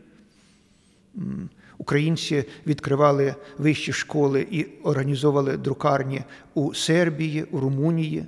Українці 1.79 2.45
відкривали 2.67 3.35
вищі 3.59 3.93
школи 3.93 4.47
і 4.51 4.67
організовували 4.83 5.57
друкарні 5.57 6.23
у 6.55 6.75
Сербії, 6.75 7.45
у 7.51 7.61
Румунії. 7.61 8.25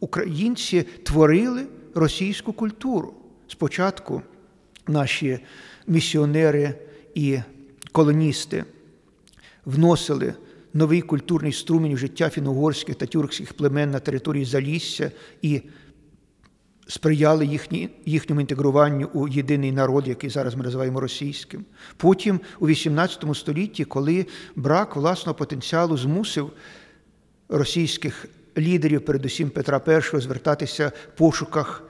Українці 0.00 0.82
творили 0.82 1.66
російську 1.94 2.52
культуру. 2.52 3.14
Спочатку 3.48 4.22
наші 4.86 5.38
місіонери 5.86 6.74
і 7.14 7.38
колоністи 7.92 8.64
вносили 9.64 10.34
новий 10.74 11.02
культурний 11.02 11.52
струмінь 11.52 11.94
в 11.94 11.98
життя 11.98 12.28
фіно-угорських 12.28 12.94
та 12.94 13.06
тюркських 13.06 13.52
племен 13.52 13.90
на 13.90 14.00
території 14.00 14.44
Залісся 14.44 15.10
і 15.42 15.62
сприяли 16.86 17.46
їхні, 17.46 17.88
їхньому 18.04 18.40
інтегруванню 18.40 19.10
у 19.12 19.28
єдиний 19.28 19.72
народ, 19.72 20.08
який 20.08 20.30
зараз 20.30 20.54
ми 20.54 20.64
називаємо 20.64 21.00
російським. 21.00 21.64
Потім, 21.96 22.40
у 22.58 22.68
XVIII 22.68 23.34
столітті, 23.34 23.84
коли 23.84 24.26
брак 24.56 24.96
власного 24.96 25.34
потенціалу 25.34 25.96
змусив 25.96 26.50
російських 27.48 28.26
лідерів, 28.58 29.04
передусім 29.04 29.50
Петра 29.50 29.80
І, 30.14 30.20
звертатися 30.20 30.92
в 31.14 31.18
пошуках 31.18 31.82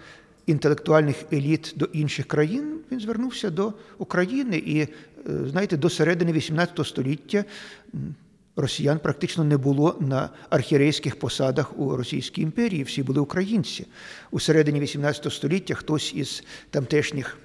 інтелектуальних 0.46 1.16
еліт 1.32 1.72
до 1.76 1.84
інших 1.84 2.26
країн, 2.26 2.80
він 2.92 3.00
звернувся 3.00 3.50
до 3.50 3.72
України 3.98 4.56
і, 4.56 4.80
е, 4.80 4.88
знаєте, 5.46 5.76
до 5.76 5.90
середини 5.90 6.32
XVIII 6.32 6.84
століття 6.84 7.44
росіян 8.56 8.98
практично 8.98 9.44
не 9.44 9.56
було 9.56 9.96
на 10.00 10.30
архірейських 10.50 11.18
посадах 11.18 11.78
у 11.78 11.96
Російській 11.96 12.42
імперії, 12.42 12.82
всі 12.82 13.02
були 13.02 13.20
українці. 13.20 13.86
У 14.30 14.40
середині 14.40 14.80
XVIII 14.80 15.30
століття 15.30 15.74
хтось 15.74 16.14
із 16.14 16.44
тамтешніх 16.70 17.38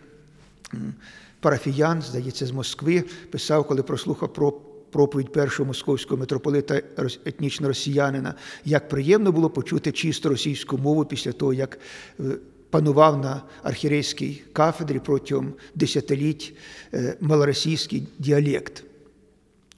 парафіян, 1.40 2.02
здається, 2.02 2.46
з 2.46 2.52
Москви, 2.52 3.04
писав, 3.32 3.68
коли 3.68 3.84
прослухав 3.84 4.34
про. 4.34 4.54
Проповідь 4.92 5.32
першого 5.32 5.68
московського 5.68 6.20
митрополита 6.20 6.82
етнічно 7.26 7.68
росіянина, 7.68 8.34
як 8.66 8.90
приємно 8.90 9.32
було 9.32 9.50
почути 9.50 9.92
чисто 9.92 10.30
російську 10.30 10.78
мову 10.78 11.06
після 11.06 11.32
того, 11.32 11.54
як 11.54 11.80
е, 12.20 12.24
панував 12.70 13.22
на 13.22 13.42
архірейській 13.64 14.42
кафедрі 14.54 15.00
протягом 15.00 15.54
десятиліть 15.76 16.54
е, 16.94 17.18
малоросійський 17.22 18.08
діалект. 18.20 18.84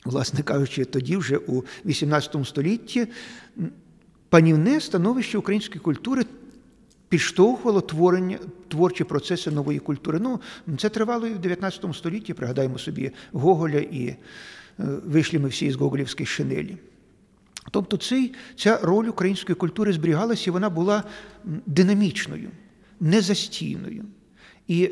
Власне 0.05 0.43
кажучи, 0.43 0.85
тоді 0.85 1.17
вже 1.17 1.37
у 1.37 1.63
XVIII 1.85 2.45
столітті 2.45 3.07
панівне 4.29 4.81
становище 4.81 5.37
української 5.37 5.79
культури 5.79 6.25
підштовхувало 7.09 7.81
творення, 7.81 8.39
творчі 8.67 9.03
процеси 9.03 9.51
нової 9.51 9.79
культури. 9.79 10.19
Ну, 10.19 10.39
Це 10.77 10.89
тривало 10.89 11.27
і 11.27 11.33
в 11.33 11.37
XIX 11.37 11.93
столітті, 11.93 12.33
пригадаємо 12.33 12.77
собі 12.77 13.11
Гоголя 13.31 13.79
і 13.79 14.07
е, 14.07 14.17
вийшли 15.05 15.39
ми 15.39 15.49
всі 15.49 15.71
з 15.71 15.75
Гоголівської 15.75 16.27
шинелі. 16.27 16.77
Тобто 17.71 17.97
цей, 17.97 18.33
ця 18.55 18.77
роль 18.77 19.07
української 19.07 19.55
культури 19.55 19.93
зберігалася, 19.93 20.49
і 20.49 20.53
вона 20.53 20.69
була 20.69 21.03
динамічною, 21.65 22.49
незастійною. 22.99 24.05
І 24.67 24.89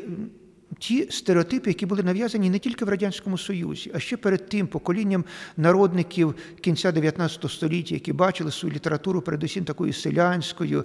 ті 0.78 1.10
стереотипи, 1.10 1.70
які 1.70 1.86
були 1.86 2.02
нав'язані 2.02 2.50
не 2.50 2.58
тільки 2.58 2.84
в 2.84 2.88
Радянському 2.88 3.38
Союзі, 3.38 3.90
а 3.94 3.98
ще 3.98 4.16
перед 4.16 4.48
тим 4.48 4.66
поколінням 4.66 5.24
народників 5.56 6.34
кінця 6.60 6.92
19 6.92 7.50
століття, 7.50 7.94
які 7.94 8.12
бачили 8.12 8.50
свою 8.50 8.74
літературу, 8.74 9.22
передусім 9.22 9.64
такою 9.64 9.92
селянською, 9.92 10.84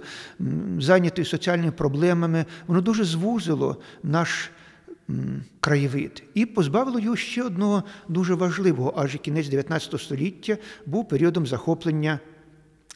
зайнятою 0.78 1.26
соціальними 1.26 1.72
проблемами, 1.72 2.44
воно 2.66 2.80
дуже 2.80 3.04
звузило 3.04 3.76
наш. 4.02 4.50
Краєвид 5.60 6.22
і 6.34 6.46
позбавило 6.46 7.00
його 7.00 7.16
ще 7.16 7.42
одного 7.42 7.82
дуже 8.08 8.34
важливого, 8.34 8.94
адже 8.96 9.18
кінець 9.18 9.48
19 9.48 10.00
століття 10.00 10.56
був 10.86 11.08
періодом 11.08 11.46
захоплення 11.46 12.20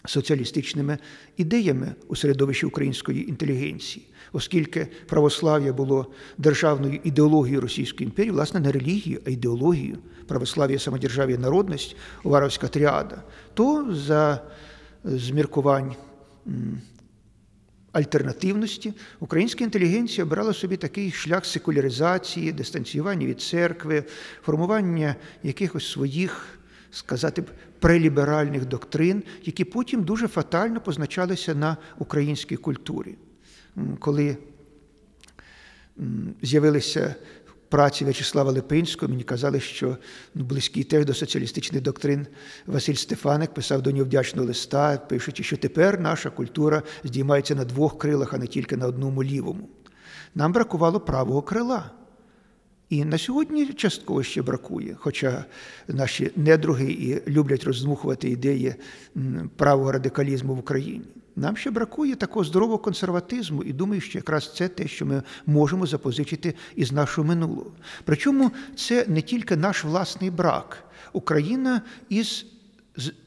соціалістичними 0.05 0.99
ідеями 1.37 1.95
у 2.09 2.17
середовищі 2.17 2.67
української 2.67 3.29
інтелігенції 3.29 4.07
оскільки 4.33 4.89
православ'я 5.07 5.73
було 5.73 6.07
державною 6.39 7.01
ідеологією 7.05 7.61
Російської 7.61 8.05
імперії, 8.05 8.33
власне, 8.33 8.61
не 8.61 8.73
релігією, 8.73 9.21
а 9.27 9.31
ідеологією 9.31 9.99
православ'я, 10.27 10.79
самодержав'я, 10.79 11.39
народність, 11.39 11.97
Уваровська 12.25 12.69
тріада, 12.69 13.23
то 13.55 13.95
за 13.95 14.41
зміркувань 15.05 15.95
альтернативності 17.93 18.93
українська 19.21 19.65
інтелігенція 19.65 20.25
обирала 20.25 20.53
собі 20.53 20.77
такий 20.77 21.11
шлях 21.11 21.47
секуляризації, 21.47 22.53
дистанціювання 22.53 23.27
від 23.27 23.41
церкви, 23.41 24.05
формування 24.43 25.17
якихось 25.43 25.91
своїх. 25.91 26.57
Сказати 26.93 27.43
б 27.43 27.45
преліберальних 27.81 28.67
доктрин, 28.67 29.23
які 29.45 29.65
потім 29.65 30.03
дуже 30.03 30.29
фатально 30.29 30.81
позначалися 30.81 31.55
на 31.55 31.77
українській 31.99 32.57
культурі 32.57 33.17
коли 33.99 34.37
з'явилися 36.43 37.15
праці 37.71 38.05
В'ячеслава 38.05 38.53
Липинського 38.53 39.11
мені 39.11 39.23
казали, 39.23 39.61
що 39.61 39.97
ну, 40.35 40.45
близький 40.45 40.85
теж 40.85 41.05
до 41.05 41.15
соціалістичних 41.15 41.83
доктрин 41.83 42.27
Василь 42.67 42.95
Стефаник 42.95 43.55
писав 43.55 43.83
до 43.83 43.91
нього 43.91 44.05
вдячного 44.05 44.49
листа, 44.49 44.97
пишучи, 44.97 45.43
що 45.43 45.57
тепер 45.57 46.01
наша 46.01 46.31
культура 46.31 46.83
здіймається 47.05 47.55
на 47.55 47.65
двох 47.65 47.99
крилах, 47.99 48.35
а 48.35 48.39
не 48.39 48.47
тільки 48.47 48.77
на 48.77 48.87
одному 48.87 49.25
лівому. 49.25 49.69
Нам 50.35 50.53
бракувало 50.53 51.01
правого 51.01 51.43
крила. 51.43 51.91
І 52.89 53.05
на 53.05 53.19
сьогодні 53.19 53.67
частково 53.67 54.23
ще 54.23 54.43
бракує, 54.43 54.97
хоча 54.99 55.45
наші 55.89 56.31
недруги 56.37 56.93
і 56.93 57.31
люблять 57.31 57.65
роздмухувати 57.65 58.29
ідеї 58.29 58.75
правого 59.57 59.93
радикалізму 59.93 60.55
в 60.55 60.59
Україні. 60.59 61.05
Нам 61.41 61.57
ще 61.57 61.71
бракує 61.71 62.15
такого 62.15 62.45
здорового 62.45 62.79
консерватизму, 62.79 63.63
і 63.63 63.73
думаю, 63.73 64.01
що 64.01 64.19
якраз 64.19 64.55
це 64.57 64.69
те, 64.69 64.89
що 64.89 65.07
ми 65.07 65.23
можемо 65.47 65.87
запозичити 65.87 66.55
із 66.77 66.93
нашого 66.93 67.29
минулого. 67.29 67.73
Причому 68.05 68.51
це 68.77 69.05
не 69.09 69.23
тільки 69.23 69.57
наш 69.57 69.85
власний 69.85 70.31
брак. 70.31 70.85
Україна 71.13 71.83
із 72.09 72.47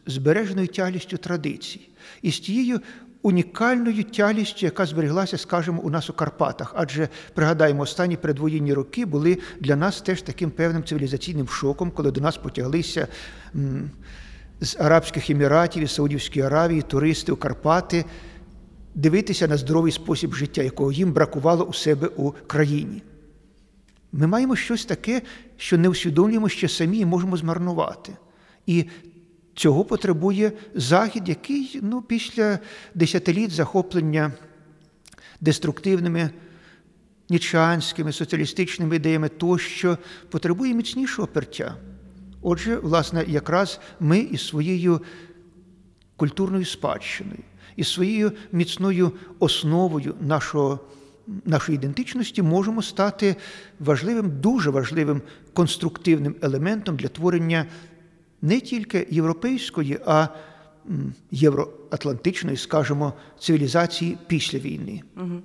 збереженою 0.05 0.67
тялістю 0.67 1.17
традицій, 1.17 1.89
із 2.21 2.39
тією 2.39 2.81
унікальною 3.21 4.03
тялістю, 4.03 4.65
яка 4.65 4.85
збереглася, 4.85 5.37
скажімо, 5.37 5.81
у 5.81 5.89
нас 5.89 6.09
у 6.09 6.13
Карпатах. 6.13 6.73
Адже 6.77 7.09
пригадаємо, 7.33 7.83
останні 7.83 8.17
передвоєнні 8.17 8.73
роки 8.73 9.05
були 9.05 9.37
для 9.59 9.75
нас 9.75 10.01
теж 10.01 10.21
таким 10.21 10.51
певним 10.51 10.83
цивілізаційним 10.83 11.47
шоком, 11.47 11.91
коли 11.91 12.11
до 12.11 12.21
нас 12.21 12.37
потяглися 12.37 13.07
з 14.61 14.75
Арабських 14.79 15.29
Еміратів 15.29 15.83
і 15.83 15.87
Саудівської 15.87 16.45
Аравії 16.45 16.81
туристи 16.81 17.31
у 17.31 17.35
Карпати 17.35 18.05
дивитися 18.95 19.47
на 19.47 19.57
здоровий 19.57 19.91
спосіб 19.91 20.33
життя, 20.33 20.63
якого 20.63 20.91
їм 20.91 21.13
бракувало 21.13 21.65
у 21.65 21.73
себе 21.73 22.07
у 22.07 22.31
країні. 22.31 23.01
Ми 24.11 24.27
маємо 24.27 24.55
щось 24.55 24.85
таке, 24.85 25.21
що 25.57 25.77
не 25.77 25.89
усвідомлюємо 25.89 26.49
ще 26.49 26.69
самі 26.69 26.97
і 26.97 27.05
можемо 27.05 27.37
змарнувати. 27.37 28.17
І 28.65 28.85
цього 29.55 29.85
потребує 29.85 30.51
Захід, 30.75 31.29
який 31.29 31.79
ну, 31.81 32.01
після 32.01 32.59
десятиліть 32.95 33.51
захоплення 33.51 34.31
деструктивними 35.41 36.29
нічанськими, 37.29 38.11
соціалістичними 38.11 38.95
ідеями 38.95 39.29
тощо 39.29 39.97
потребує 40.29 40.73
міцнішого 40.73 41.27
пертя. 41.27 41.75
Отже, 42.43 42.77
власне, 42.77 43.25
якраз 43.27 43.79
ми 43.99 44.19
із 44.19 44.47
своєю 44.47 45.01
культурною 46.15 46.65
спадщиною, 46.65 47.39
із 47.75 47.87
своєю 47.87 48.31
міцною 48.51 49.11
основою 49.39 50.15
нашого. 50.21 50.79
Нашої 51.45 51.75
ідентичності 51.75 52.41
можемо 52.41 52.81
стати 52.81 53.35
важливим, 53.79 54.39
дуже 54.39 54.69
важливим 54.69 55.21
конструктивним 55.53 56.35
елементом 56.41 56.95
для 56.95 57.07
творення 57.07 57.65
не 58.41 58.59
тільки 58.59 59.07
європейської, 59.09 59.99
а 60.05 60.27
євроатлантичної, 61.31 62.57
скажімо, 62.57 63.13
цивілізації 63.39 64.17
після 64.27 64.59
війни. 64.59 65.01
Угу. 65.17 65.41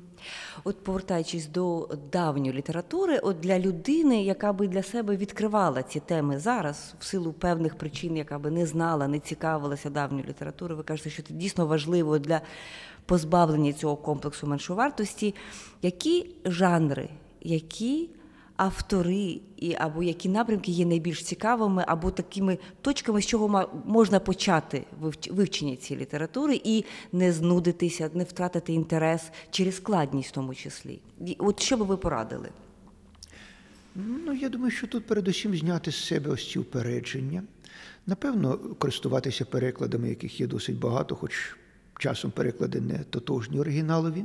От 0.64 0.84
повертаючись 0.84 1.46
до 1.46 1.88
давньої 2.12 2.52
літератури, 2.52 3.18
от 3.18 3.40
для 3.40 3.58
людини, 3.58 4.22
яка 4.22 4.52
би 4.52 4.68
для 4.68 4.82
себе 4.82 5.16
відкривала 5.16 5.82
ці 5.82 6.00
теми 6.00 6.38
зараз, 6.38 6.94
в 7.00 7.04
силу 7.04 7.32
певних 7.32 7.78
причин, 7.78 8.16
яка 8.16 8.38
би 8.38 8.50
не 8.50 8.66
знала, 8.66 9.08
не 9.08 9.18
цікавилася 9.18 9.90
давньою 9.90 10.24
літературою, 10.28 10.76
ви 10.76 10.82
кажете, 10.82 11.10
що 11.10 11.22
це 11.22 11.34
дійсно 11.34 11.66
важливо 11.66 12.18
для 12.18 12.40
позбавлення 13.06 13.72
цього 13.72 13.96
комплексу 13.96 14.46
меншовартості. 14.46 15.34
Які 15.82 16.30
жанри, 16.44 17.08
які 17.40 18.10
автори 18.58 19.40
і 19.56 19.74
або 19.78 20.02
які 20.02 20.28
напрямки 20.28 20.72
є 20.72 20.86
найбільш 20.86 21.22
цікавими, 21.22 21.84
або 21.86 22.10
такими 22.10 22.58
точками, 22.80 23.22
з 23.22 23.26
чого 23.26 23.68
можна 23.84 24.20
почати 24.20 24.84
вивчення 25.30 25.76
цієї 25.76 26.02
літератури 26.02 26.60
і 26.64 26.84
не 27.12 27.32
знудитися, 27.32 28.10
не 28.14 28.24
втратити 28.24 28.72
інтерес 28.72 29.30
через 29.50 29.76
складність 29.76 30.28
в 30.28 30.32
тому 30.32 30.54
числі. 30.54 31.00
От 31.38 31.60
що 31.60 31.76
би 31.76 31.84
ви 31.84 31.96
порадили? 31.96 32.48
Ну, 33.94 34.32
я 34.32 34.48
думаю, 34.48 34.70
що 34.70 34.86
тут 34.86 35.06
передусім 35.06 35.56
зняти 35.56 35.92
з 35.92 36.04
себе 36.04 36.30
ось 36.30 36.50
ці 36.50 36.58
упередження. 36.58 37.42
Напевно, 38.06 38.58
користуватися 38.58 39.44
перекладами, 39.44 40.08
яких 40.08 40.40
є 40.40 40.46
досить 40.46 40.78
багато, 40.78 41.16
хоч 41.16 41.56
часом 41.98 42.30
переклади 42.30 42.80
не 42.80 42.98
тотожні 42.98 43.60
оригіналові. 43.60 44.24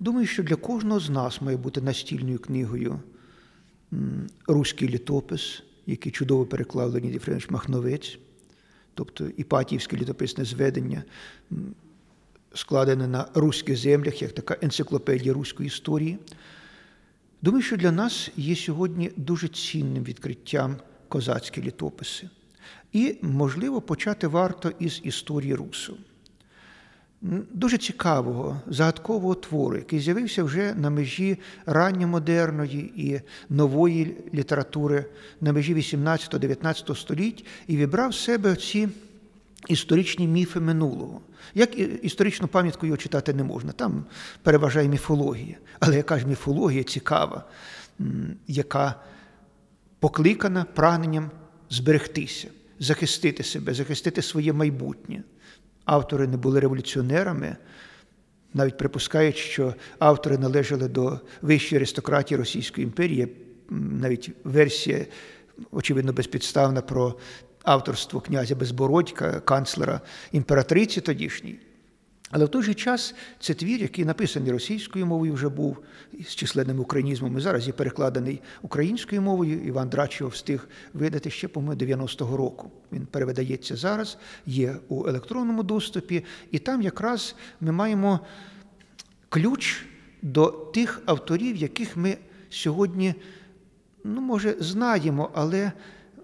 Думаю, 0.00 0.26
що 0.26 0.42
для 0.42 0.56
кожного 0.56 1.00
з 1.00 1.10
нас 1.10 1.42
має 1.42 1.56
бути 1.56 1.80
настільною 1.80 2.38
книгою 2.38 3.00
руський 4.46 4.88
літопис, 4.88 5.62
який 5.86 6.12
чудово 6.12 6.46
переклав 6.46 6.90
Леонід 6.90 7.12
Єфремович 7.12 7.50
Махновець, 7.50 8.18
тобто 8.94 9.26
Іпатіївське 9.36 9.96
літописне 9.96 10.44
зведення, 10.44 11.04
складене 12.54 13.06
на 13.06 13.28
руських 13.34 13.76
землях, 13.76 14.22
як 14.22 14.32
така 14.32 14.56
енциклопедія 14.62 15.34
руської 15.34 15.66
історії. 15.66 16.18
Думаю, 17.42 17.62
що 17.62 17.76
для 17.76 17.92
нас 17.92 18.30
є 18.36 18.56
сьогодні 18.56 19.10
дуже 19.16 19.48
цінним 19.48 20.04
відкриттям 20.04 20.76
козацькі 21.08 21.62
літописи. 21.62 22.28
І, 22.92 23.16
можливо, 23.22 23.80
почати 23.80 24.26
варто 24.26 24.72
із 24.78 25.00
історії 25.04 25.54
Русу 25.54 25.96
дуже 27.52 27.78
цікавого, 27.78 28.60
загадкового 28.66 29.34
твору, 29.34 29.76
який 29.76 30.00
з'явився 30.00 30.44
вже 30.44 30.74
на 30.74 30.90
межі 30.90 31.38
ранньомодерної 31.66 32.92
і 32.96 33.20
нової 33.48 34.16
літератури, 34.34 35.04
на 35.40 35.52
межі 35.52 35.74
18-19 35.74 36.96
століть, 36.96 37.46
і 37.66 37.76
вібрав 37.76 38.10
в 38.10 38.14
себе 38.14 38.56
ці 38.56 38.88
історичні 39.68 40.28
міфи 40.28 40.60
минулого. 40.60 41.20
Як 41.54 41.78
історичну 42.04 42.48
пам'ятку 42.48 42.86
його 42.86 42.96
читати 42.96 43.34
не 43.34 43.44
можна, 43.44 43.72
там 43.72 44.04
переважає 44.42 44.88
міфологія. 44.88 45.56
Але 45.80 45.96
яка 45.96 46.18
ж 46.18 46.26
міфологія 46.26 46.82
цікава, 46.82 47.44
яка 48.46 48.94
покликана 49.98 50.64
прагненням 50.74 51.30
зберегтися, 51.70 52.48
захистити 52.80 53.42
себе, 53.42 53.74
захистити 53.74 54.22
своє 54.22 54.52
майбутнє 54.52 55.22
автори 55.86 56.26
не 56.26 56.36
були 56.36 56.60
революціонерами, 56.60 57.56
навіть 58.54 58.78
припускають, 58.78 59.36
що 59.36 59.74
автори 59.98 60.38
належали 60.38 60.88
до 60.88 61.20
вищої 61.42 61.78
аристократії 61.78 62.38
Російської 62.38 62.84
імперії, 62.84 63.28
навіть 63.70 64.30
версія, 64.44 65.06
очевидно, 65.70 66.12
безпідставна 66.12 66.80
про 66.82 67.14
авторство 67.62 68.20
князя 68.20 68.54
Безбородька, 68.54 69.40
канцлера 69.40 70.00
імператриці 70.32 71.00
тодішньої. 71.00 71.60
Але 72.30 72.44
в 72.44 72.48
той 72.48 72.62
же 72.62 72.74
час 72.74 73.14
це 73.40 73.54
твір, 73.54 73.80
який 73.80 74.04
написаний 74.04 74.52
російською 74.52 75.06
мовою, 75.06 75.32
вже 75.32 75.48
був 75.48 75.78
з 76.20 76.34
численними 76.34 76.80
українізмами. 76.80 77.40
Зараз 77.40 77.66
є 77.66 77.72
перекладений 77.72 78.40
українською 78.62 79.22
мовою. 79.22 79.62
Іван 79.62 79.88
Драчов 79.88 80.28
встиг 80.28 80.68
видати 80.94 81.30
ще, 81.30 81.48
по-моєму, 81.48 82.04
90-го 82.04 82.36
року. 82.36 82.70
Він 82.92 83.06
перевидається 83.06 83.76
зараз, 83.76 84.18
є 84.46 84.76
у 84.88 85.08
електронному 85.08 85.62
доступі, 85.62 86.24
і 86.50 86.58
там 86.58 86.82
якраз 86.82 87.34
ми 87.60 87.72
маємо 87.72 88.20
ключ 89.28 89.84
до 90.22 90.46
тих 90.46 91.02
авторів, 91.06 91.56
яких 91.56 91.96
ми 91.96 92.16
сьогодні, 92.50 93.14
ну, 94.04 94.20
може, 94.20 94.56
знаємо, 94.60 95.30
але 95.34 95.72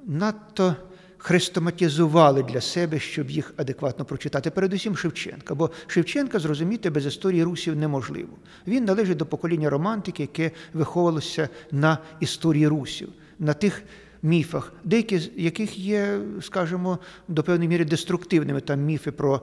надто 0.06 0.76
хрестоматизували 1.22 2.42
для 2.42 2.60
себе, 2.60 2.98
щоб 2.98 3.30
їх 3.30 3.54
адекватно 3.56 4.04
прочитати. 4.04 4.50
Передусім 4.50 4.96
Шевченка. 4.96 5.54
Бо 5.54 5.70
Шевченка 5.86 6.38
зрозуміти 6.38 6.90
без 6.90 7.06
історії 7.06 7.42
русів 7.42 7.76
неможливо. 7.76 8.32
Він 8.66 8.84
належить 8.84 9.16
до 9.16 9.26
покоління 9.26 9.70
романтики, 9.70 10.22
яке 10.22 10.50
виховувалося 10.72 11.48
на 11.72 11.98
історії 12.20 12.68
русів, 12.68 13.08
на 13.38 13.54
тих 13.54 13.82
міфах, 14.22 14.72
деякі 14.84 15.18
з 15.18 15.30
яких 15.36 15.78
є, 15.78 16.20
скажімо, 16.40 16.98
до 17.28 17.42
певної 17.42 17.68
міри 17.68 17.84
деструктивними. 17.84 18.60
Там 18.60 18.80
міфи 18.80 19.12
про 19.12 19.40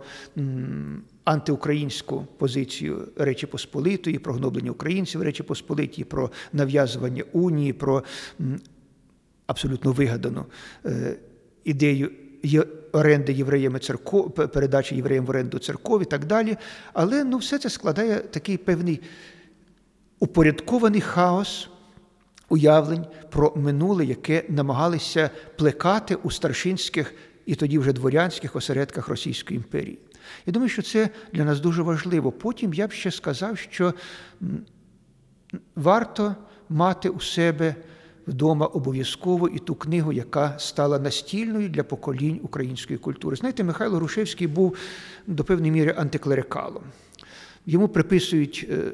антиукраїнську 1.23 2.27
позицію 2.37 3.07
Речі 3.15 3.47
Посполитої, 3.47 4.19
про 4.19 4.33
гноблення 4.33 4.71
українців 4.71 5.21
Речі 5.21 5.43
Посполитії, 5.43 6.05
про 6.05 6.31
нав'язування 6.53 7.23
унії, 7.33 7.73
про 7.73 8.03
абсолютно 9.47 9.91
вигадану. 9.91 10.45
Ідею 11.63 12.11
оренди 12.91 13.33
євреями 13.33 13.79
церков, 13.79 14.33
передачі 14.33 14.95
євреям 14.95 15.25
в 15.25 15.29
оренду 15.29 15.59
церков 15.59 16.01
і 16.01 16.05
так 16.05 16.25
далі. 16.25 16.57
Але 16.93 17.23
ну, 17.23 17.37
все 17.37 17.59
це 17.59 17.69
складає 17.69 18.19
такий 18.19 18.57
певний 18.57 19.01
упорядкований 20.19 21.01
хаос 21.01 21.69
уявлень 22.49 23.05
про 23.29 23.53
минуле, 23.55 24.05
яке 24.05 24.43
намагалися 24.49 25.29
плекати 25.57 26.15
у 26.15 26.31
старшинських 26.31 27.13
і 27.45 27.55
тоді 27.55 27.79
вже 27.79 27.93
дворянських 27.93 28.55
осередках 28.55 29.07
Російської 29.07 29.57
імперії. 29.57 29.99
Я 30.45 30.53
думаю, 30.53 30.69
що 30.69 30.81
це 30.81 31.09
для 31.33 31.45
нас 31.45 31.59
дуже 31.59 31.81
важливо. 31.81 32.31
Потім 32.31 32.73
я 32.73 32.87
б 32.87 32.91
ще 32.91 33.11
сказав, 33.11 33.57
що 33.57 33.93
варто 35.75 36.35
мати 36.69 37.09
у 37.09 37.19
себе 37.19 37.75
вдома 38.29 38.65
обов'язково 38.65 39.47
і 39.47 39.59
ту 39.59 39.75
книгу, 39.75 40.13
яка 40.13 40.55
стала 40.59 40.99
настільною 40.99 41.69
для 41.69 41.83
поколінь 41.83 42.39
української 42.43 42.99
культури. 42.99 43.35
Знаєте, 43.35 43.63
Михайло 43.63 43.95
Грушевський 43.95 44.47
був 44.47 44.75
до 45.27 45.43
певної 45.43 45.71
міри 45.71 45.95
антиклерикалом. 45.97 46.83
Йому 47.65 47.87
приписують 47.87 48.67
е, 48.71 48.91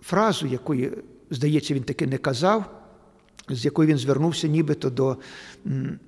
фразу, 0.00 0.46
якої, 0.46 0.92
здається, 1.30 1.74
він 1.74 1.82
таки 1.82 2.06
не 2.06 2.18
казав 2.18 2.78
з 3.50 3.64
якою 3.64 3.88
він 3.88 3.98
звернувся 3.98 4.48
нібито 4.48 4.90
до 4.90 5.16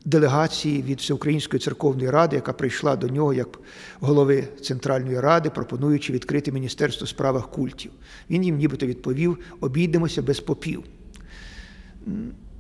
делегації 0.05 0.83
від 0.83 0.99
Всеукраїнської 0.99 1.61
церковної 1.61 2.11
ради, 2.11 2.37
яка 2.37 2.53
прийшла 2.53 2.97
до 2.97 3.09
нього 3.09 3.35
як 3.35 3.59
голови 4.01 4.49
Центральної 4.63 5.21
ради, 5.21 5.51
пропонуючи 5.51 6.13
відкрити 6.13 6.53
Міністерство 6.53 7.07
справах 7.07 7.51
культів. 7.51 7.91
Він 8.31 8.45
їм 8.45 8.57
нібито 8.57 8.87
відповів: 8.87 9.39
обійдемося 9.61 10.23
без 10.23 10.41
попів. 10.41 10.85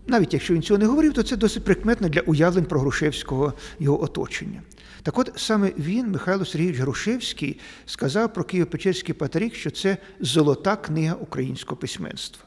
Навіть 0.07 0.33
якщо 0.33 0.55
він 0.55 0.63
цього 0.63 0.79
не 0.79 0.87
говорив, 0.87 1.13
то 1.13 1.23
це 1.23 1.37
досить 1.37 1.65
прикметно 1.65 2.09
для 2.09 2.21
уявлень 2.21 2.65
про 2.65 2.81
Грушевського 2.81 3.53
його 3.79 4.03
оточення. 4.03 4.63
Так 5.03 5.19
от 5.19 5.33
саме 5.37 5.73
він, 5.79 6.11
Михайло 6.11 6.45
Сергійович 6.45 6.79
Грушевський, 6.81 7.59
сказав 7.87 8.33
про 8.33 8.45
Києво-Печерський 8.45 9.13
патрик, 9.13 9.55
що 9.55 9.71
це 9.71 9.97
золота 10.21 10.77
книга 10.77 11.15
українського 11.15 11.77
письменства. 11.77 12.45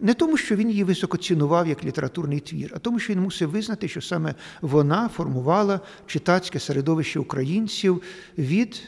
Не 0.00 0.14
тому, 0.14 0.36
що 0.36 0.56
він 0.56 0.70
її 0.70 0.84
високо 0.84 1.16
цінував 1.16 1.68
як 1.68 1.84
літературний 1.84 2.40
твір, 2.40 2.72
а 2.76 2.78
тому, 2.78 2.98
що 2.98 3.12
він 3.12 3.20
мусив 3.20 3.50
визнати, 3.50 3.88
що 3.88 4.00
саме 4.00 4.34
вона 4.60 5.08
формувала 5.08 5.80
читацьке 6.06 6.60
середовище 6.60 7.18
українців 7.18 8.02
від 8.38 8.82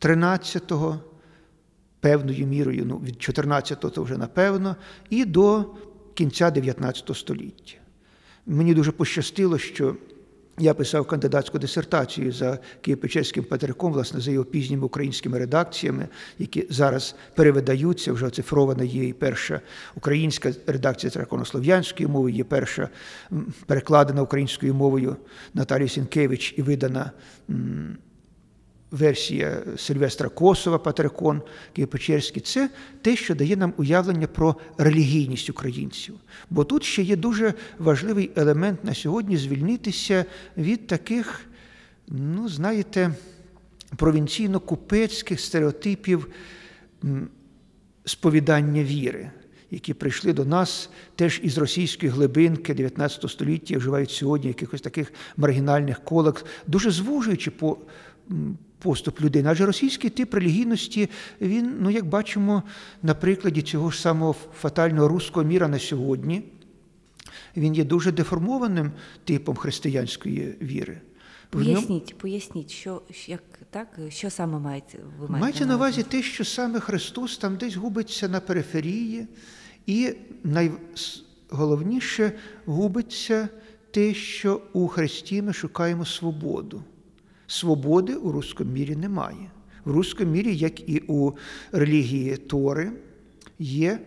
13-го, 0.00 1.00
певною 2.00 2.46
мірою, 2.46 2.84
ну, 2.86 2.98
від 2.98 3.14
14-го 3.14 3.90
то 3.90 4.02
вже 4.02 4.18
напевно, 4.18 4.76
і 5.10 5.24
до 5.24 5.74
кінця 6.14 6.50
19 6.50 7.16
століття. 7.16 7.74
Мені 8.46 8.74
дуже 8.74 8.92
пощастило, 8.92 9.58
що 9.58 9.96
я 10.58 10.74
писав 10.74 11.06
кандидатську 11.06 11.58
дисертацію 11.58 12.32
за 12.32 12.58
Києво-Печерським 12.82 13.42
патриком, 13.42 13.92
власне, 13.92 14.20
за 14.20 14.30
його 14.30 14.44
пізніми 14.44 14.84
українськими 14.84 15.38
редакціями, 15.38 16.08
які 16.38 16.66
зараз 16.70 17.14
перевидаються. 17.34 18.12
Вже 18.12 18.26
оцифрована 18.26 18.84
є 18.84 19.08
і 19.08 19.12
перша 19.12 19.60
українська 19.94 20.52
редакція 20.66 21.10
церковнослов'янської 21.10 22.08
мови, 22.08 22.32
є 22.32 22.44
перша 22.44 22.88
перекладена 23.66 24.22
українською 24.22 24.74
мовою 24.74 25.16
Наталією 25.54 25.88
Сінкевич 25.88 26.54
і 26.56 26.62
видана 26.62 27.10
версія 28.92 29.62
Сильвестра 29.76 30.28
Косова, 30.28 30.78
Патрикон 30.78 31.42
Києво-Печерський, 31.78 32.40
це 32.40 32.70
те, 33.02 33.16
що 33.16 33.34
дає 33.34 33.56
нам 33.56 33.74
уявлення 33.76 34.26
про 34.26 34.56
релігійність 34.78 35.50
українців. 35.50 36.14
Бо 36.50 36.64
тут 36.64 36.84
ще 36.84 37.02
є 37.02 37.16
дуже 37.16 37.54
важливий 37.78 38.30
елемент 38.36 38.84
на 38.84 38.94
сьогодні 38.94 39.36
звільнитися 39.36 40.24
від 40.56 40.86
таких, 40.86 41.40
ну, 42.08 42.48
знаєте, 42.48 43.14
провінційно-купецьких 43.96 45.38
стереотипів 45.38 46.28
сповідання 48.04 48.84
віри. 48.84 49.30
Які 49.70 49.94
прийшли 49.94 50.32
до 50.32 50.44
нас 50.44 50.90
теж 51.16 51.40
із 51.42 51.58
російської 51.58 52.12
глибинки 52.12 52.74
19 52.74 53.30
століття, 53.30 53.78
вживають 53.78 54.10
сьогодні 54.10 54.48
якихось 54.48 54.80
таких 54.80 55.12
маргінальних 55.36 56.04
колок, 56.04 56.44
дуже 56.66 56.90
звужуючи 56.90 57.50
по 57.50 57.78
поступ 58.82 59.20
людини. 59.20 59.48
Адже 59.50 59.66
російський 59.66 60.10
тип 60.10 60.34
релігійності, 60.34 61.10
він, 61.40 61.76
ну 61.80 61.90
як 61.90 62.06
бачимо, 62.06 62.62
на 63.02 63.14
прикладі 63.14 63.62
цього 63.62 63.90
ж 63.90 64.00
самого 64.00 64.34
фатального 64.60 65.08
руського 65.08 65.46
міра 65.46 65.68
на 65.68 65.78
сьогодні, 65.78 66.42
він 67.56 67.74
є 67.74 67.84
дуже 67.84 68.12
деформованим 68.12 68.92
типом 69.24 69.56
християнської 69.56 70.54
віри. 70.62 71.00
Поясніть, 71.50 72.18
поясніть, 72.18 72.70
що 72.70 73.02
як 73.26 73.42
так, 73.70 73.98
що 74.08 74.30
саме 74.30 74.58
мається 74.58 74.98
ви 75.18 75.28
маєте 75.28 75.40
Мається 75.40 75.66
на 75.66 75.76
увазі 75.76 76.02
те, 76.02 76.22
що 76.22 76.44
саме 76.44 76.80
Христос 76.80 77.38
там 77.38 77.56
десь 77.56 77.76
губиться 77.76 78.28
на 78.28 78.40
периферії, 78.40 79.26
і 79.86 80.14
найголовніше 80.44 82.32
губиться 82.64 83.48
те, 83.90 84.14
що 84.14 84.60
у 84.72 84.88
Христі 84.88 85.42
ми 85.42 85.52
шукаємо 85.52 86.04
свободу. 86.04 86.82
Свободи 87.46 88.14
у 88.14 88.32
руському 88.32 88.72
мірі 88.72 88.96
немає. 88.96 89.50
В 89.84 89.90
руському 89.90 90.32
мірі, 90.32 90.56
як 90.56 90.88
і 90.88 91.02
у 91.06 91.32
релігії 91.72 92.36
Тори, 92.36 92.92
є 93.58 93.98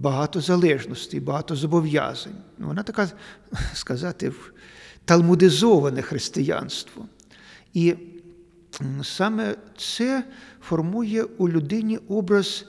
багато 0.00 0.40
залежностей, 0.40 1.20
багато 1.20 1.56
зобов'язань. 1.56 2.36
Вона 2.58 2.82
така, 2.82 3.10
сказати, 3.74 4.32
талмудизоване 5.04 6.02
християнство. 6.02 7.06
І 7.74 7.94
саме 9.02 9.56
це 9.76 10.24
формує 10.60 11.22
у 11.22 11.48
людині 11.48 11.98
образ 12.08 12.64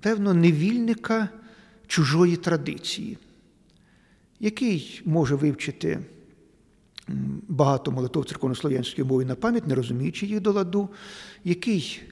певно 0.00 0.34
невільника 0.34 1.28
чужої 1.86 2.36
традиції, 2.36 3.18
який 4.40 5.02
може 5.04 5.34
вивчити 5.34 5.98
багато 7.48 7.92
молитов 7.92 8.24
церковнослов'янської 8.24 9.06
мови 9.06 9.24
на 9.24 9.34
пам'ять, 9.34 9.66
не 9.66 9.74
розуміючи 9.74 10.26
їх 10.26 10.40
до 10.40 10.52
ладу, 10.52 10.88
який 11.44 12.02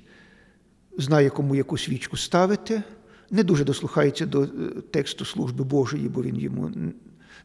знає, 0.98 1.30
кому 1.30 1.54
яку 1.54 1.78
свічку 1.78 2.16
ставити, 2.16 2.82
не 3.30 3.42
дуже 3.42 3.64
дослухається 3.64 4.26
до 4.26 4.42
е, 4.42 4.48
тексту 4.90 5.24
служби 5.24 5.64
Божої, 5.64 6.08
бо 6.08 6.22
він 6.22 6.36
йому 6.36 6.70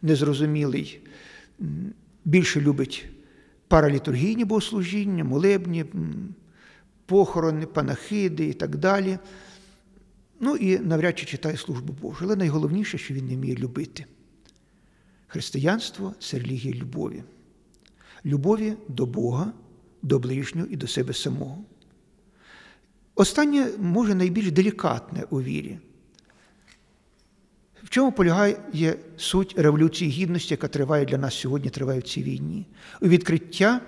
незрозумілий. 0.01 0.99
Більше 2.25 2.61
любить 2.61 3.09
паралітургійні 3.67 4.45
богослужіння, 4.45 5.23
молебні, 5.23 5.85
похорони, 7.05 7.65
панахиди 7.65 8.47
і 8.47 8.53
так 8.53 8.75
далі. 8.75 9.17
Ну 10.39 10.55
і 10.55 10.79
навряд 10.79 11.19
чи 11.19 11.25
читає 11.25 11.57
службу 11.57 11.93
Божу. 12.01 12.17
Але 12.21 12.35
найголовніше, 12.35 12.97
що 12.97 13.13
він 13.13 13.25
не 13.25 13.35
вміє 13.35 13.55
любити. 13.55 14.05
Християнство 15.27 16.13
це 16.19 16.39
релігія 16.39 16.75
любові 16.75 17.23
любові 18.25 18.73
до 18.87 19.05
Бога, 19.05 19.51
до 20.01 20.19
ближнього 20.19 20.67
і 20.71 20.75
до 20.75 20.87
себе 20.87 21.13
самого. 21.13 21.57
Останнє 23.15 23.67
може 23.79 24.15
найбільш 24.15 24.51
делікатне 24.51 25.23
у 25.29 25.41
вірі. 25.41 25.79
В 27.83 27.89
чому 27.89 28.11
полягає 28.11 28.57
суть 29.17 29.53
Революції 29.57 30.11
Гідності, 30.11 30.53
яка 30.53 30.67
триває 30.67 31.05
для 31.05 31.17
нас 31.17 31.35
сьогодні, 31.35 31.69
триває 31.69 31.99
в 31.99 32.03
цій 32.03 32.23
війні? 32.23 32.65
У 33.01 33.07
відкриття 33.07 33.81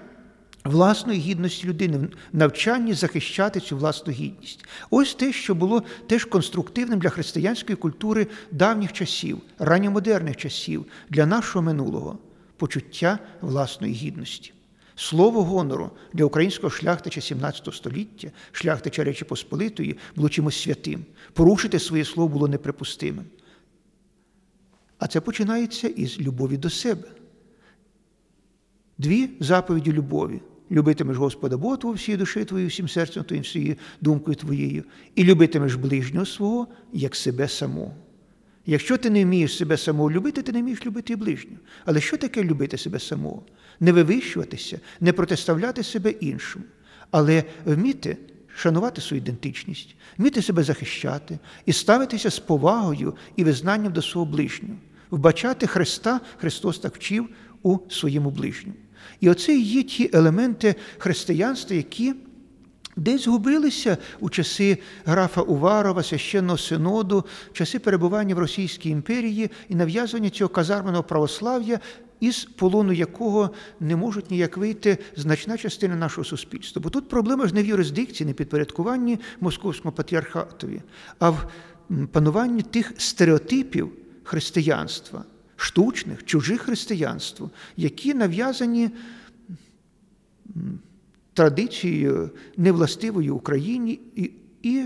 власної 0.64 1.20
гідності 1.20 1.68
людини, 1.68 1.98
в 1.98 2.10
навчанні 2.34 2.94
захищати 2.94 3.60
цю 3.60 3.78
власну 3.78 4.14
гідність. 4.14 4.66
Ось 4.90 5.16
те, 5.16 5.34
що 5.34 5.56
було 5.56 5.84
теж 6.08 6.26
конструктивним 6.26 7.00
для 7.00 7.10
християнської 7.10 7.76
культури 7.76 8.28
давніх 8.52 8.94
часів, 8.94 9.42
ранньомодерних 9.60 10.38
часів, 10.38 10.86
для 11.10 11.26
нашого 11.26 11.66
минулого 11.66 12.20
почуття 12.58 13.20
власної 13.42 13.94
гідності. 13.94 14.54
Слово 14.96 15.44
гонору 15.44 15.92
для 16.14 16.26
українського 16.26 16.70
шляхтича 16.70 17.22
17 17.22 17.74
століття, 17.74 18.32
шляхтича 18.52 19.04
Речі 19.04 19.26
Посполитої, 19.26 19.98
було 20.16 20.30
чимось 20.30 20.62
святим. 20.62 21.06
Порушити 21.34 21.80
своє 21.80 22.06
слово 22.06 22.30
було 22.30 22.48
неприпустимим. 22.48 23.26
А 25.00 25.08
це 25.08 25.22
починається 25.22 25.88
із 25.88 26.20
любові 26.20 26.58
до 26.58 26.70
себе. 26.70 27.08
Дві 28.98 29.30
заповіді 29.40 29.92
любові. 29.92 30.42
Любитимеш 30.72 31.18
Господа 31.18 31.58
Бога 31.58 31.78
твого 31.78 31.96
всією 31.96 32.20
душею 32.20 32.46
твоєю, 32.46 32.70
всім 32.70 32.88
серцем 32.90 33.24
твоїм, 33.24 33.44
всією 33.44 33.76
думкою 34.02 34.36
твоєю, 34.36 34.84
і 35.16 35.24
любитимеш 35.24 35.76
ближнього 35.76 36.26
свого 36.26 36.68
як 36.94 37.16
себе 37.16 37.48
самого. 37.48 37.94
Якщо 38.70 38.98
ти 38.98 39.10
не 39.10 39.26
вмієш 39.26 39.58
себе 39.58 39.78
самого 39.78 40.12
любити, 40.12 40.42
ти 40.42 40.52
не 40.52 40.62
вмієш 40.62 40.86
любити 40.86 41.14
і 41.14 41.16
ближнього. 41.16 41.58
Але 41.86 42.02
що 42.02 42.18
таке 42.18 42.44
любити 42.44 42.78
себе 42.78 43.00
самого? 43.00 43.44
Не 43.80 43.92
вивищуватися, 43.92 44.80
не 45.00 45.14
протиставляти 45.14 45.84
себе 45.84 46.10
іншому, 46.10 46.66
але 47.12 47.44
вміти 47.66 48.18
шанувати 48.56 49.02
свою 49.02 49.22
ідентичність, 49.22 49.96
вміти 50.18 50.42
себе 50.42 50.64
захищати 50.64 51.40
і 51.66 51.74
ставитися 51.74 52.32
з 52.32 52.40
повагою 52.40 53.16
і 53.36 53.44
визнанням 53.44 53.94
до 53.94 54.02
свого 54.02 54.32
ближнього, 54.32 54.76
вбачати 55.12 55.68
Христа, 55.68 56.22
Христос 56.38 56.80
так 56.80 56.96
вчив 56.96 57.30
у 57.64 57.78
своєму 57.90 58.30
ближньому. 58.30 58.78
І 59.20 59.30
оце 59.30 59.58
є 59.58 59.84
ті 59.84 60.10
елементи 60.14 60.76
християнства, 60.98 61.76
які 61.76 62.14
десь 62.98 63.28
губилися 63.28 63.98
у 64.20 64.30
часи 64.30 64.78
графа 65.06 65.42
Уварова, 65.42 66.04
священного 66.04 66.58
синоду, 66.58 67.26
в 67.52 67.54
часи 67.54 67.80
перебування 67.80 68.36
в 68.36 68.40
Російській 68.40 68.90
імперії 68.90 69.52
і 69.70 69.76
нав'язування 69.76 70.30
цього 70.30 70.50
казарменого 70.50 71.04
православ'я, 71.04 71.80
із 72.20 72.46
полону 72.46 72.94
якого 72.94 73.54
не 73.80 73.96
можуть 73.96 74.32
ніяк 74.32 74.58
вийти 74.58 74.98
значна 75.16 75.58
частина 75.58 75.96
нашого 75.96 76.26
суспільства. 76.26 76.82
Бо 76.82 76.90
тут 76.90 77.10
проблема 77.10 77.48
ж 77.48 77.56
не 77.56 77.64
в 77.64 77.66
юрисдикції, 77.66 78.28
не 78.28 78.34
підпорядкуванні 78.34 79.20
московському 79.40 79.92
патріархатові, 79.92 80.82
а 81.20 81.30
в 81.30 81.50
пануванні 82.12 82.62
тих 82.62 82.94
стереотипів 82.98 83.92
християнства, 84.24 85.24
штучних, 85.56 86.26
чужих 86.26 86.62
християнству, 86.62 87.50
які 87.78 88.14
нав'язані 88.14 88.90
традицією 91.38 92.30
невластивою 92.58 93.36
Україні 93.36 94.00
і 94.16 94.32
і 94.64 94.86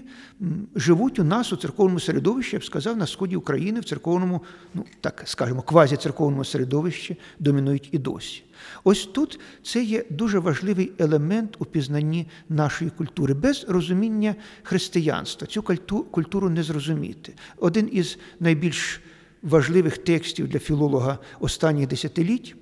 живуть 0.75 1.19
у 1.19 1.23
нас 1.23 1.53
у 1.53 1.57
церковному 1.57 1.99
середовищі, 1.99 2.55
я 2.55 2.59
б 2.59 2.63
сказав, 2.63 2.97
на 2.97 3.07
сході 3.07 3.35
України, 3.35 3.79
в 3.79 3.85
церковному, 3.85 4.41
ну 4.73 4.85
так 5.01 5.23
скажемо, 5.25 5.61
квазі-церковному 5.61 6.45
середовищі 6.45 7.17
домінують 7.39 7.89
і 7.91 7.97
досі. 7.97 8.43
Ось 8.83 9.05
тут 9.05 9.39
це 9.63 9.83
є 9.83 10.05
дуже 10.09 10.39
важливий 10.39 10.91
елемент 10.99 11.55
у 11.59 11.65
пізнанні 11.65 12.27
нашої 12.49 12.91
культури. 12.91 13.33
Без 13.33 13.65
розуміння 13.69 14.35
християнства 14.63 15.47
цю 15.47 15.63
культуру 16.11 16.49
не 16.49 16.63
зрозуміти. 16.63 17.33
Один 17.57 17.89
із 17.91 18.17
найбільш 18.39 19.01
важливих 19.41 19.97
текстів 19.97 20.47
для 20.47 20.59
філолога 20.59 21.19
останніх 21.39 21.87
десятиліть 21.87 22.55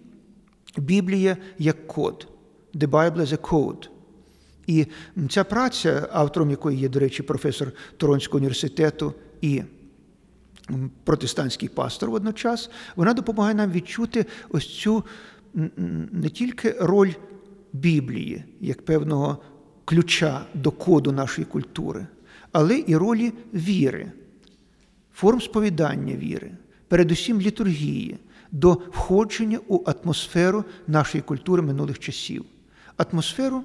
Біблія 0.78 1.38
як 1.58 1.88
код. 1.88 2.28
The 2.80 2.88
Bible 2.88 3.22
as 3.22 3.34
a 3.34 3.38
code. 3.38 3.90
І 4.68 4.86
ця 5.30 5.44
праця, 5.44 6.10
автором 6.12 6.50
якої 6.50 6.78
є, 6.78 6.90
до 6.90 7.00
речі, 7.00 7.24
професор 7.24 7.72
Торонського 7.98 8.38
університету 8.38 9.14
і 9.42 9.64
протестантський 11.04 11.70
пастор 11.70 12.10
водночас, 12.10 12.70
вона 12.96 13.14
допомагає 13.14 13.56
нам 13.56 13.72
відчути 13.72 14.26
ось 14.50 14.80
цю 14.80 15.04
не 16.12 16.30
тільки 16.30 16.72
роль 16.72 17.12
Біблії 17.74 18.44
як 18.60 18.86
певного 18.86 19.38
ключа 19.86 20.46
до 20.54 20.72
коду 20.72 21.12
нашої 21.12 21.46
культури, 21.46 22.08
але 22.52 22.84
і 22.88 22.96
ролі 22.96 23.34
віри, 23.54 24.12
форм 25.14 25.42
сповідання 25.42 26.16
віри, 26.16 26.52
передусім 26.88 27.42
літургії, 27.42 28.18
до 28.52 28.74
входження 28.74 29.60
у 29.68 29.84
атмосферу 29.86 30.64
нашої 30.88 31.22
культури 31.22 31.62
минулих 31.62 32.00
часів. 32.00 32.46
Атмосферу 33.00 33.64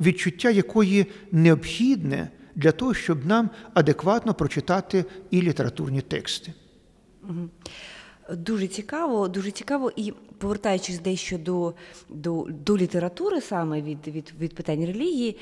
відчуття 0.00 0.50
якої 0.50 1.06
необхідне 1.32 2.30
для 2.54 2.72
того, 2.72 2.94
щоб 2.94 3.26
нам 3.26 3.50
адекватно 3.74 4.34
прочитати 4.34 5.04
і 5.30 5.42
літературні 5.42 6.00
тексти. 6.00 6.52
Дуже 8.32 8.66
цікаво, 8.66 9.28
дуже 9.28 9.50
цікаво, 9.50 9.92
і 9.96 10.12
повертаючись 10.38 10.98
дещо 10.98 11.38
до 11.38 11.74
до, 12.08 12.46
до 12.48 12.76
літератури, 12.76 13.40
саме 13.40 13.82
від, 13.82 14.08
від, 14.08 14.32
від 14.40 14.54
питань 14.54 14.86
релігії. 14.86 15.36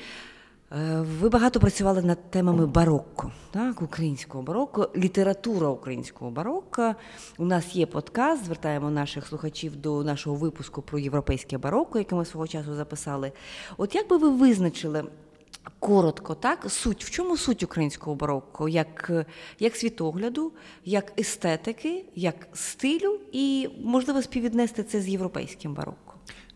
Е, 0.71 1.01
ви 1.01 1.29
багато 1.29 1.59
працювали 1.59 2.01
над 2.01 2.31
темами 2.31 2.65
барокко, 2.65 3.31
так, 3.51 3.81
українського 3.81 4.43
барокко, 4.43 4.89
література 4.95 5.67
українського 5.67 6.31
барокко. 6.31 6.95
У 7.37 7.45
нас 7.45 7.75
є 7.75 7.85
подкаст, 7.85 8.45
звертаємо 8.45 8.89
наших 8.89 9.27
слухачів 9.27 9.75
до 9.75 10.03
нашого 10.03 10.35
випуску 10.35 10.81
про 10.81 10.99
європейське 10.99 11.57
барокко, 11.57 11.99
яке 11.99 12.15
ми 12.15 12.25
свого 12.25 12.47
часу 12.47 12.75
записали. 12.75 13.31
От 13.77 13.95
як 13.95 14.09
би 14.09 14.17
ви 14.17 14.29
визначили 14.29 15.03
коротко, 15.79 16.35
так, 16.35 16.65
суть, 16.69 17.03
в 17.03 17.09
чому 17.09 17.37
суть 17.37 17.63
українського 17.63 18.15
барокко, 18.15 18.69
як, 18.69 19.11
як 19.59 19.75
світогляду, 19.75 20.51
як 20.85 21.19
естетики, 21.19 22.05
як 22.15 22.47
стилю, 22.53 23.19
і 23.31 23.69
можливо 23.83 24.21
співвіднести 24.21 24.83
це 24.83 25.01
з 25.01 25.07
європейським 25.07 25.73
барокко? 25.73 26.06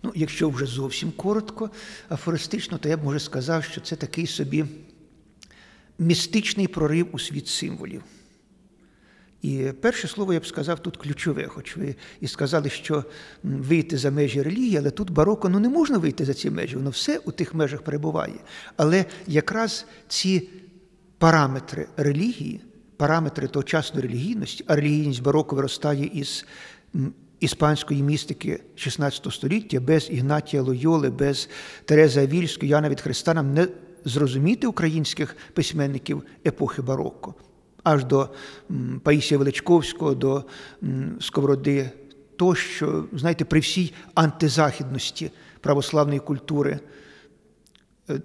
Ну, 0.03 0.11
якщо 0.15 0.49
вже 0.49 0.65
зовсім 0.65 1.11
коротко, 1.11 1.69
афористично, 2.09 2.77
то 2.77 2.89
я 2.89 2.97
б 2.97 3.03
може 3.03 3.19
сказав, 3.19 3.63
що 3.63 3.81
це 3.81 3.95
такий 3.95 4.27
собі 4.27 4.65
містичний 5.99 6.67
прорив 6.67 7.07
у 7.11 7.19
світ 7.19 7.47
символів. 7.47 8.03
І 9.41 9.71
перше 9.81 10.07
слово 10.07 10.33
я 10.33 10.39
б 10.39 10.45
сказав 10.45 10.79
тут 10.79 10.97
ключове, 10.97 11.47
хоч 11.47 11.77
ви 11.77 11.95
і 12.19 12.27
сказали, 12.27 12.69
що 12.69 13.03
вийти 13.43 13.97
за 13.97 14.11
межі 14.11 14.41
релігії, 14.41 14.77
але 14.77 14.91
тут 14.91 15.09
бароко 15.09 15.49
ну 15.49 15.59
не 15.59 15.69
можна 15.69 15.97
вийти 15.97 16.25
за 16.25 16.33
ці 16.33 16.49
межі, 16.49 16.75
воно 16.75 16.89
все 16.89 17.17
у 17.17 17.31
тих 17.31 17.53
межах 17.53 17.81
перебуває. 17.81 18.35
Але 18.77 19.05
якраз 19.27 19.85
ці 20.07 20.49
параметри 21.17 21.87
релігії, 21.97 22.61
параметри 22.97 23.47
тогочасної 23.47 24.07
релігійності, 24.07 24.63
а 24.67 24.75
релігійність 24.75 25.21
бароко 25.21 25.55
виростає 25.55 26.05
із 26.13 26.45
іспанської 27.41 28.03
містики 28.03 28.59
XVI 28.77 29.31
століття, 29.31 29.79
без 29.79 30.09
Ігнатія 30.11 30.61
Лойоли, 30.61 31.09
без 31.09 31.49
Терези 31.85 32.21
Авільської, 32.21 32.71
Яна 32.71 32.89
від 32.89 33.01
Христа 33.01 33.33
нам 33.33 33.53
не 33.53 33.67
зрозуміти 34.05 34.67
українських 34.67 35.35
письменників 35.53 36.23
епохи 36.45 36.81
барокко. 36.81 37.35
Аж 37.83 38.05
до 38.05 38.29
Паїсія 39.03 39.37
Величковського, 39.37 40.15
до 40.15 40.43
Сковороди, 41.19 41.89
тощо, 42.35 43.05
знаєте, 43.13 43.45
при 43.45 43.59
всій 43.59 43.93
антизахідності 44.13 45.31
православної 45.61 46.19
культури 46.19 46.79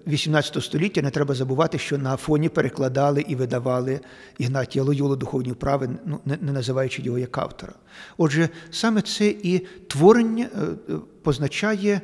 18 0.07 0.63
століття 0.63 1.01
не 1.01 1.09
треба 1.09 1.35
забувати, 1.35 1.77
що 1.77 1.97
на 1.97 2.13
Афоні 2.13 2.49
перекладали 2.49 3.21
і 3.21 3.35
видавали 3.35 3.99
Ігнатія 4.37 4.83
Лоюлу 4.83 5.15
духовні 5.15 5.51
вправи, 5.51 5.89
ну, 6.05 6.19
не 6.25 6.51
називаючи 6.51 7.01
його 7.01 7.17
як 7.17 7.37
автора. 7.37 7.73
Отже, 8.17 8.49
саме 8.71 9.01
це 9.01 9.27
і 9.27 9.59
творення 9.87 10.49
е, 10.55 10.93
позначає 11.23 12.01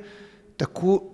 таку 0.56 1.12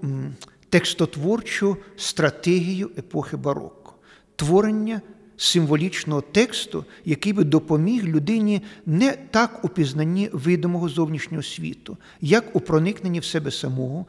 текстотворчу 0.70 1.78
стратегію 1.96 2.92
епохи 2.98 3.38
барокко. 3.38 3.94
Творення 4.36 5.02
символічного 5.38 6.22
тексту, 6.22 6.86
який 7.06 7.34
би 7.34 7.44
допоміг 7.44 8.06
людині 8.06 8.62
не 8.86 9.12
так 9.12 9.66
у 9.66 9.70
пізнанні 9.70 10.30
видимого 10.34 10.90
зовнішнього 10.90 11.44
світу, 11.44 11.98
як 12.22 12.56
у 12.56 12.60
проникненні 12.60 13.20
в 13.20 13.26
себе 13.26 13.52
самого 13.52 14.06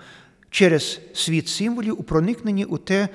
через 0.50 1.00
світ 1.14 1.48
символів 1.48 2.00
у 2.00 2.02
проникненні 2.02 2.64
у 2.64 2.78
те 2.78 3.08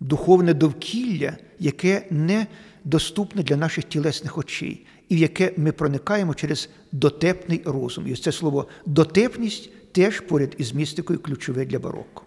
духовне 0.00 0.54
довкілля, 0.54 1.36
яке 1.58 2.06
не 2.10 2.46
доступне 2.84 3.42
для 3.42 3.56
наших 3.56 3.84
тілесних 3.84 4.38
очей, 4.38 4.86
і 5.08 5.16
в 5.16 5.18
яке 5.18 5.52
ми 5.56 5.72
проникаємо 5.72 6.34
через 6.34 6.68
дотепний 6.92 7.62
розум. 7.64 8.06
І 8.06 8.12
ось 8.12 8.22
це 8.22 8.32
слово 8.32 8.68
дотепність 8.86 9.70
теж 9.92 10.20
поряд 10.20 10.54
із 10.58 10.72
містикою 10.72 11.18
ключове 11.18 11.66
для 11.66 11.78
бароко 11.78 12.24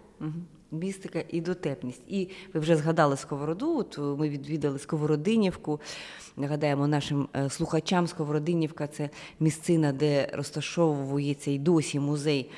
містика 0.72 1.24
і 1.28 1.40
дотепність. 1.40 2.02
І 2.08 2.28
ви 2.54 2.60
вже 2.60 2.76
згадали 2.76 3.16
сковороду. 3.16 3.78
От 3.78 3.98
ми 3.98 4.28
відвідали 4.28 4.78
Сковородинівку. 4.78 5.80
Нагадаємо 6.36 6.86
нашим 6.86 7.28
е, 7.36 7.50
слухачам, 7.50 8.06
Сковородинівка 8.06 8.86
це 8.86 9.10
місцина, 9.40 9.92
де 9.92 10.28
розташовується 10.32 11.50
і 11.50 11.58
досі 11.58 12.00
музей 12.00 12.50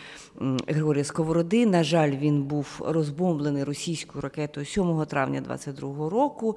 Григорія 0.69 1.05
Сковороди. 1.05 1.67
На 1.67 1.85
жаль, 1.85 2.11
він 2.11 2.43
був 2.43 2.81
розбомблений 2.87 3.65
російською 3.65 4.23
ракетою 4.23 4.67
7 4.67 5.07
травня 5.07 5.41
22 5.41 6.11
року. 6.11 6.57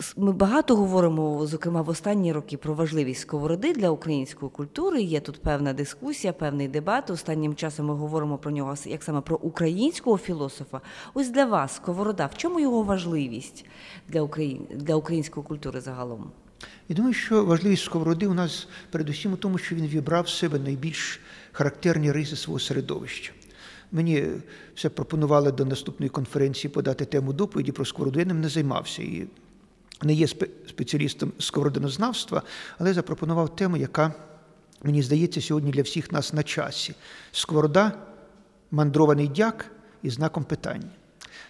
Е, 0.00 0.04
ми 0.16 0.32
багато 0.32 0.76
говоримо, 0.76 1.46
зокрема 1.46 1.82
в 1.82 1.88
останні 1.88 2.32
роки, 2.32 2.56
про 2.56 2.74
важливість 2.74 3.20
сковороди 3.20 3.72
для 3.72 3.90
української 3.90 4.50
культури. 4.50 5.02
Є 5.02 5.20
тут 5.20 5.42
певна 5.42 5.72
дискусія, 5.72 6.32
певний 6.32 6.68
дебат. 6.68 7.10
Останнім 7.10 7.54
часом 7.54 7.86
ми 7.86 7.94
говоримо 7.94 8.38
про 8.38 8.50
нього 8.50 8.74
як 8.84 9.02
саме 9.02 9.20
про 9.20 9.36
українського 9.36 10.18
філософа. 10.18 10.80
Ось 11.14 11.30
для 11.30 11.44
вас 11.44 11.74
сковорода. 11.74 12.26
В 12.26 12.36
чому 12.36 12.60
його 12.60 12.82
важливість 12.82 13.64
для 14.08 14.22
Україн... 14.22 14.66
для 14.74 14.94
української 14.94 15.46
культури 15.46 15.80
загалом? 15.80 16.30
Я 16.88 16.96
думаю, 16.96 17.14
що 17.14 17.44
важливість 17.44 17.84
сковороди 17.84 18.26
у 18.26 18.34
нас 18.34 18.68
передусім 18.90 19.32
у 19.32 19.36
тому, 19.36 19.58
що 19.58 19.74
він 19.74 19.86
вібрав 19.86 20.24
в 20.24 20.28
себе 20.28 20.58
найбільш 20.58 21.20
характерні 21.52 22.12
риси 22.12 22.36
свого 22.36 22.58
середовища. 22.58 23.32
Мені 23.92 24.26
все 24.74 24.88
пропонували 24.88 25.52
до 25.52 25.64
наступної 25.64 26.10
конференції 26.10 26.70
подати 26.70 27.04
тему 27.04 27.32
доповіді 27.32 27.72
про 27.72 27.84
сковороду. 27.84 28.18
Я 28.18 28.24
ним 28.24 28.40
не 28.40 28.48
займався. 28.48 29.02
І 29.02 29.26
не 30.02 30.12
є 30.12 30.26
спеціалістом 30.68 31.32
сковородинознавства, 31.38 32.42
але 32.78 32.94
запропонував 32.94 33.56
тему, 33.56 33.76
яка, 33.76 34.14
мені 34.82 35.02
здається, 35.02 35.40
сьогодні 35.40 35.70
для 35.70 35.82
всіх 35.82 36.12
нас 36.12 36.32
на 36.32 36.42
часі. 36.42 36.94
Сковорода, 37.32 37.92
мандрований 38.70 39.28
дяк 39.28 39.66
і 40.02 40.10
знаком 40.10 40.44
питання. 40.44 40.90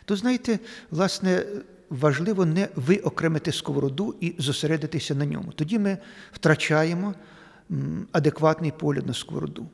То, 0.04 0.16
знаєте, 0.16 0.58
власне, 0.90 1.44
важливо 1.90 2.46
не 2.46 2.68
виокремити 2.76 3.52
сковороду 3.52 4.14
і 4.20 4.34
зосередитися 4.38 5.14
на 5.14 5.24
ньому. 5.26 5.52
Тоді 5.52 5.78
ми 5.78 5.98
втрачаємо 6.32 7.14
адекватний 8.12 8.72
погляд 8.78 9.06
на 9.06 9.14
сковороду. 9.14 9.66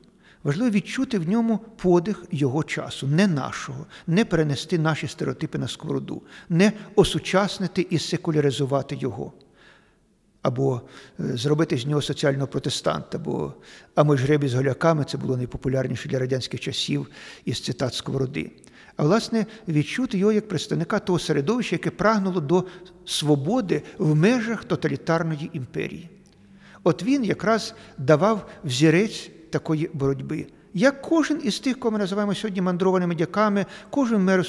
Важливо 0.47 0.69
відчути 0.69 1.19
в 1.19 1.29
ньому 1.29 1.57
подих 1.57 2.23
його 2.31 2.63
часу, 2.63 3.07
не 3.07 3.27
нашого, 3.27 3.85
не 4.07 4.25
перенести 4.25 4.79
наші 4.79 5.07
стереотипи 5.07 5.57
на 5.57 5.67
сковороду, 5.67 6.21
не 6.49 6.71
осучаснити 6.95 7.87
і 7.89 7.99
секуляризувати 7.99 8.95
його, 8.95 9.33
або 10.41 10.81
е, 11.19 11.37
зробити 11.37 11.77
з 11.77 11.85
нього 11.85 12.01
соціального 12.01 12.47
протестанта, 12.47 13.17
бо 13.17 13.53
а 13.95 14.03
ми 14.03 14.17
ж 14.17 14.23
гребі 14.23 14.47
з 14.47 14.53
голяками 14.53 15.03
це 15.03 15.17
було 15.17 15.37
найпопулярніше 15.37 16.09
для 16.09 16.19
радянських 16.19 16.59
часів 16.59 17.07
із 17.45 17.61
цитат 17.61 17.93
сковороди. 17.93 18.51
а 18.95 19.03
власне 19.03 19.45
відчути 19.67 20.17
його 20.17 20.31
як 20.31 20.47
представника 20.47 20.99
того 20.99 21.19
середовища, 21.19 21.75
яке 21.75 21.89
прагнуло 21.89 22.41
до 22.41 22.65
свободи 23.05 23.83
в 23.97 24.15
межах 24.15 24.63
тоталітарної 24.63 25.49
імперії. 25.53 26.09
От 26.83 27.03
він 27.03 27.23
якраз 27.23 27.73
давав 27.97 28.49
взірець 28.63 29.31
такої 29.49 29.89
боротьби. 29.93 30.47
Як 30.73 31.01
кожен 31.01 31.41
із 31.43 31.59
тих, 31.59 31.79
кого 31.79 31.91
ми 31.91 31.99
називаємо 31.99 32.35
сьогодні 32.35 32.61
мандрованими 32.61 33.15
дяками, 33.15 33.65
кожен 33.89 34.29
е, 34.29 34.43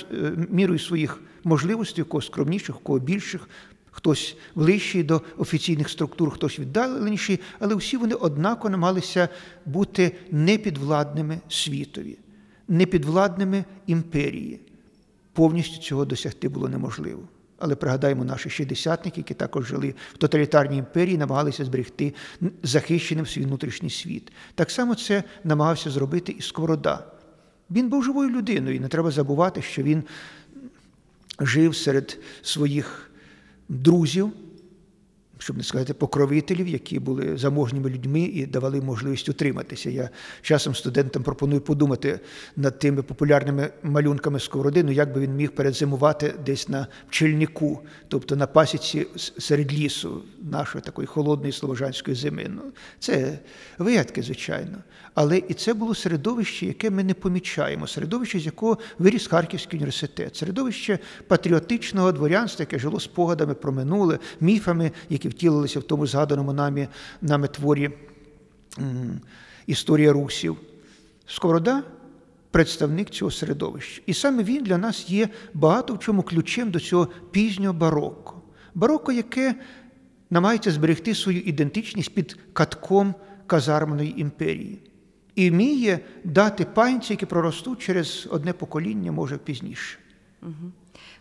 мірою 0.50 0.78
своїх 0.78 1.20
можливостей, 1.44 2.04
кого 2.04 2.22
скромніших, 2.22 2.76
кого 2.82 2.98
більших, 2.98 3.48
хтось 3.90 4.36
ближчий 4.54 5.02
до 5.02 5.22
офіційних 5.36 5.88
структур, 5.88 6.30
хтось 6.30 6.58
віддаленіший, 6.58 7.40
але 7.58 7.74
всі 7.74 7.96
вони 7.96 8.14
однаково 8.14 8.70
намагалися 8.70 9.28
бути 9.66 10.12
непідвладними 10.30 11.40
світові, 11.48 12.18
непідвладними 12.68 13.64
імперії. 13.86 14.60
Повністю 15.32 15.82
цього 15.82 16.04
досягти 16.04 16.48
було 16.48 16.68
неможливо. 16.68 17.22
Але 17.58 17.74
пригадаємо 17.74 18.24
наші 18.24 18.50
шістдесятники, 18.50 19.20
які 19.20 19.34
також 19.34 19.66
жили 19.66 19.94
в 20.14 20.18
тоталітарній 20.18 20.76
імперії, 20.76 21.18
намагалися 21.18 21.64
зберегти 21.64 22.14
захищеним 22.62 23.26
свій 23.26 23.44
внутрішній 23.44 23.90
світ. 23.90 24.32
Так 24.54 24.70
само 24.70 24.94
це 24.94 25.24
намагався 25.44 25.90
зробити 25.90 26.32
і 26.38 26.42
Сковорода. 26.42 27.04
Він 27.70 27.88
був 27.88 28.04
живою 28.04 28.30
людиною, 28.30 28.76
і 28.76 28.80
не 28.80 28.88
треба 28.88 29.10
забувати, 29.10 29.62
що 29.62 29.82
він 29.82 30.02
жив 31.40 31.76
серед 31.76 32.18
своїх 32.42 33.10
друзів, 33.68 34.32
щоб 35.38 35.56
не 35.56 35.62
сказати, 35.62 35.94
покровителів, 35.94 36.68
які 36.68 36.98
були 36.98 37.36
заможніми 37.36 37.90
людьми 37.90 38.20
і 38.20 38.46
давали 38.46 38.80
можливість 38.80 39.28
утриматися. 39.28 39.90
Я 39.90 40.10
часом 40.42 40.74
студентам 40.74 41.22
пропоную 41.22 41.60
подумати 41.60 42.20
над 42.56 42.78
тими 42.78 43.02
популярними 43.02 43.70
малюнками 43.82 44.40
сковороди, 44.40 44.84
ну 44.84 44.92
як 44.92 45.14
би 45.14 45.20
він 45.20 45.36
міг 45.36 45.50
перезимувати 45.50 46.34
десь 46.46 46.68
на 46.68 46.86
пчельнику, 47.08 47.80
тобто 48.08 48.36
на 48.36 48.46
пасіці 48.46 49.06
серед 49.38 49.72
лісу 49.72 50.22
нашої 50.50 50.82
такої 50.82 51.06
холодної 51.06 51.52
слобожанської 51.52 52.16
зими. 52.16 52.46
Ну, 52.48 52.62
Це 52.98 53.38
вигадки, 53.78 54.22
звичайно. 54.22 54.78
Але 55.14 55.38
і 55.48 55.54
це 55.54 55.74
було 55.74 55.94
середовище, 55.94 56.66
яке 56.66 56.90
ми 56.90 57.04
не 57.04 57.14
помічаємо, 57.14 57.86
середовище, 57.86 58.38
з 58.38 58.46
якого 58.46 58.78
виріс 58.98 59.26
Харківський 59.26 59.76
університет, 59.76 60.36
середовище 60.36 60.98
патріотичного 61.26 62.12
дворянства, 62.12 62.62
яке 62.62 62.78
жило 62.78 63.00
спогадами 63.00 63.54
про 63.54 63.72
минуле, 63.72 64.18
міфами, 64.40 64.92
які 65.08 65.27
втілилися 65.28 65.80
в 65.80 65.82
тому 65.82 66.06
згаданому 66.06 66.52
нами, 66.52 66.88
нами 67.22 67.48
творі 67.48 67.90
Історія 69.66 70.12
русів. 70.12 70.56
Сковорода 71.26 71.82
представник 72.50 73.10
цього 73.10 73.30
середовища. 73.30 74.02
І 74.06 74.14
саме 74.14 74.42
він 74.42 74.64
для 74.64 74.78
нас 74.78 75.10
є 75.10 75.28
багато 75.54 75.94
в 75.94 75.98
чому 75.98 76.22
ключем 76.22 76.70
до 76.70 76.80
цього 76.80 77.08
пізнього 77.30 77.74
бароко. 77.74 78.42
Бароко, 78.74 79.12
яке 79.12 79.54
намагається 80.30 80.70
зберегти 80.70 81.14
свою 81.14 81.40
ідентичність 81.40 82.14
під 82.14 82.36
катком 82.52 83.14
казармної 83.46 84.20
імперії 84.20 84.78
і 85.38 85.50
вміє 85.50 86.00
дати 86.24 86.64
панці, 86.64 87.12
які 87.12 87.26
проростуть 87.26 87.78
через 87.78 88.28
одне 88.30 88.52
покоління, 88.52 89.12
може 89.12 89.38
пізніше. 89.38 89.98
Угу. 90.42 90.72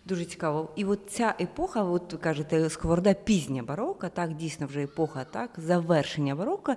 Дуже 0.07 0.25
цікаво. 0.25 0.69
І 0.75 0.85
от 0.85 0.99
ця 1.07 1.35
епоха, 1.41 1.83
от 1.83 2.13
ви 2.13 2.19
кажете, 2.19 2.69
сковорода 2.69 3.13
пізня 3.13 3.63
барока, 3.63 4.09
так, 4.09 4.33
дійсно 4.33 4.67
вже 4.67 4.83
епоха, 4.83 5.23
так, 5.23 5.49
завершення 5.57 6.35
барока. 6.35 6.75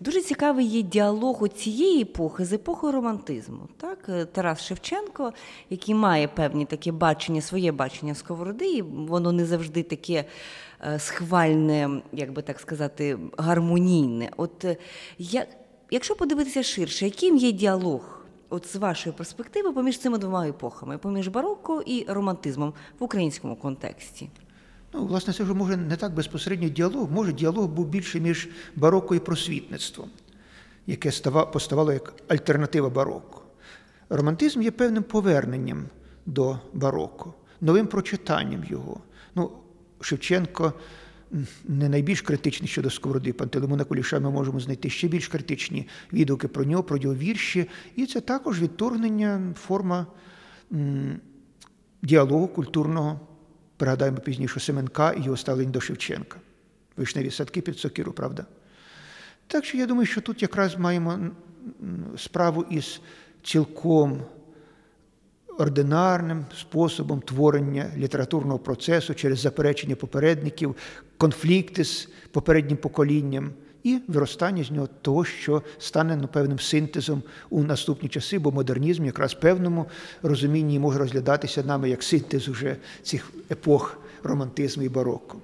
Дуже 0.00 0.20
цікавий 0.20 0.66
є 0.66 0.82
діалог 0.82 1.42
у 1.42 1.48
цієї 1.48 2.02
епохи 2.02 2.44
з 2.44 2.52
епохою 2.52 2.92
романтизму. 2.92 3.68
Так? 3.76 4.28
Тарас 4.32 4.62
Шевченко, 4.62 5.32
який 5.70 5.94
має 5.94 6.28
певні 6.28 6.64
таке 6.64 6.92
бачення, 6.92 7.40
своє 7.40 7.72
бачення 7.72 8.14
сковороди, 8.14 8.70
і 8.70 8.82
воно 8.82 9.32
не 9.32 9.46
завжди 9.46 9.82
таке 9.82 10.24
е, 10.86 10.98
схвальне, 10.98 12.02
як 12.12 12.32
би 12.32 12.42
так 12.42 12.60
сказати, 12.60 13.18
гармонійне. 13.38 14.30
От 14.36 14.64
як 15.18 15.48
якщо 15.90 16.14
подивитися 16.14 16.62
ширше, 16.62 17.04
яким 17.04 17.36
є 17.36 17.52
діалог 17.52 18.17
от 18.48 18.66
з 18.66 18.76
вашої 18.76 19.14
перспективи 19.16 19.72
поміж 19.72 19.98
цими 19.98 20.18
двома 20.18 20.48
епохами, 20.48 20.98
поміж 20.98 21.28
бароко 21.28 21.82
і 21.86 22.06
романтизмом 22.08 22.72
в 22.98 23.04
українському 23.04 23.56
контексті? 23.56 24.30
Ну, 24.92 25.06
власне, 25.06 25.32
це 25.32 25.42
вже 25.44 25.54
може 25.54 25.76
не 25.76 25.96
так 25.96 26.14
безпосередньо 26.14 26.68
діалог, 26.68 27.10
може 27.10 27.32
діалог 27.32 27.66
був 27.66 27.86
більше 27.86 28.20
між 28.20 28.48
бароко 28.76 29.14
і 29.14 29.18
просвітництвом, 29.18 30.10
яке 30.86 31.10
поставало 31.52 31.92
як 31.92 32.14
альтернатива 32.28 32.90
бароко. 32.90 33.42
Романтизм 34.08 34.62
є 34.62 34.70
певним 34.70 35.02
поверненням 35.02 35.84
до 36.26 36.58
бароко, 36.72 37.34
новим 37.60 37.86
прочитанням 37.86 38.64
його. 38.64 39.00
Ну, 39.34 39.50
Шевченко 40.00 40.72
не 41.64 41.88
найбільш 41.88 42.22
критичний 42.22 42.68
щодо 42.68 42.90
сковороди 42.90 43.32
Пантелеймона 43.32 43.84
Куліша, 43.84 44.20
ми 44.20 44.30
можемо 44.30 44.60
знайти 44.60 44.90
ще 44.90 45.08
більш 45.08 45.28
критичні 45.28 45.88
відгуки 46.12 46.48
про 46.48 46.64
нього, 46.64 46.82
про 46.82 46.96
його 46.96 47.14
вірші. 47.14 47.68
І 47.96 48.06
це 48.06 48.20
також 48.20 48.62
відторгнення, 48.62 49.54
форма 49.54 50.06
діалогу 52.02 52.48
культурного. 52.48 53.20
Пригадаємо 53.76 54.18
пізніше 54.18 54.60
Семенка 54.60 55.12
і 55.12 55.22
його 55.22 55.36
ставлення 55.36 55.70
до 55.70 55.80
Шевченка. 55.80 56.38
Вишневі 56.96 57.30
садки 57.30 57.60
під 57.60 57.78
сокиру, 57.78 58.12
правда? 58.12 58.46
Так 59.46 59.64
що 59.64 59.78
я 59.78 59.86
думаю, 59.86 60.06
що 60.06 60.20
тут 60.20 60.42
якраз 60.42 60.76
маємо 60.76 61.18
справу 62.16 62.64
із 62.70 63.00
цілком 63.42 64.22
ординарним 65.58 66.44
способом 66.60 67.20
творення 67.20 67.90
літературного 67.96 68.58
процесу 68.58 69.14
через 69.14 69.38
заперечення 69.38 69.96
попередників, 69.96 70.76
конфлікти 71.16 71.84
з 71.84 72.08
попереднім 72.32 72.76
поколінням 72.76 73.50
і 73.82 73.98
виростання 74.08 74.64
з 74.64 74.70
нього 74.70 74.88
того, 75.02 75.24
що 75.24 75.62
стане 75.78 76.16
ну, 76.16 76.28
певним 76.28 76.58
синтезом 76.58 77.22
у 77.50 77.62
наступні 77.62 78.08
часи, 78.08 78.38
бо 78.38 78.52
модернізм 78.52 79.04
якраз 79.04 79.34
в 79.34 79.40
певному 79.40 79.86
розумінні 80.22 80.78
може 80.78 80.98
розглядатися 80.98 81.62
нами 81.62 81.90
як 81.90 82.02
синтез 82.02 82.48
уже 82.48 82.76
цих 83.02 83.32
епох. 83.50 84.00
Романтизму 84.22 84.82
і 84.82 84.88
бароко. 84.88 85.36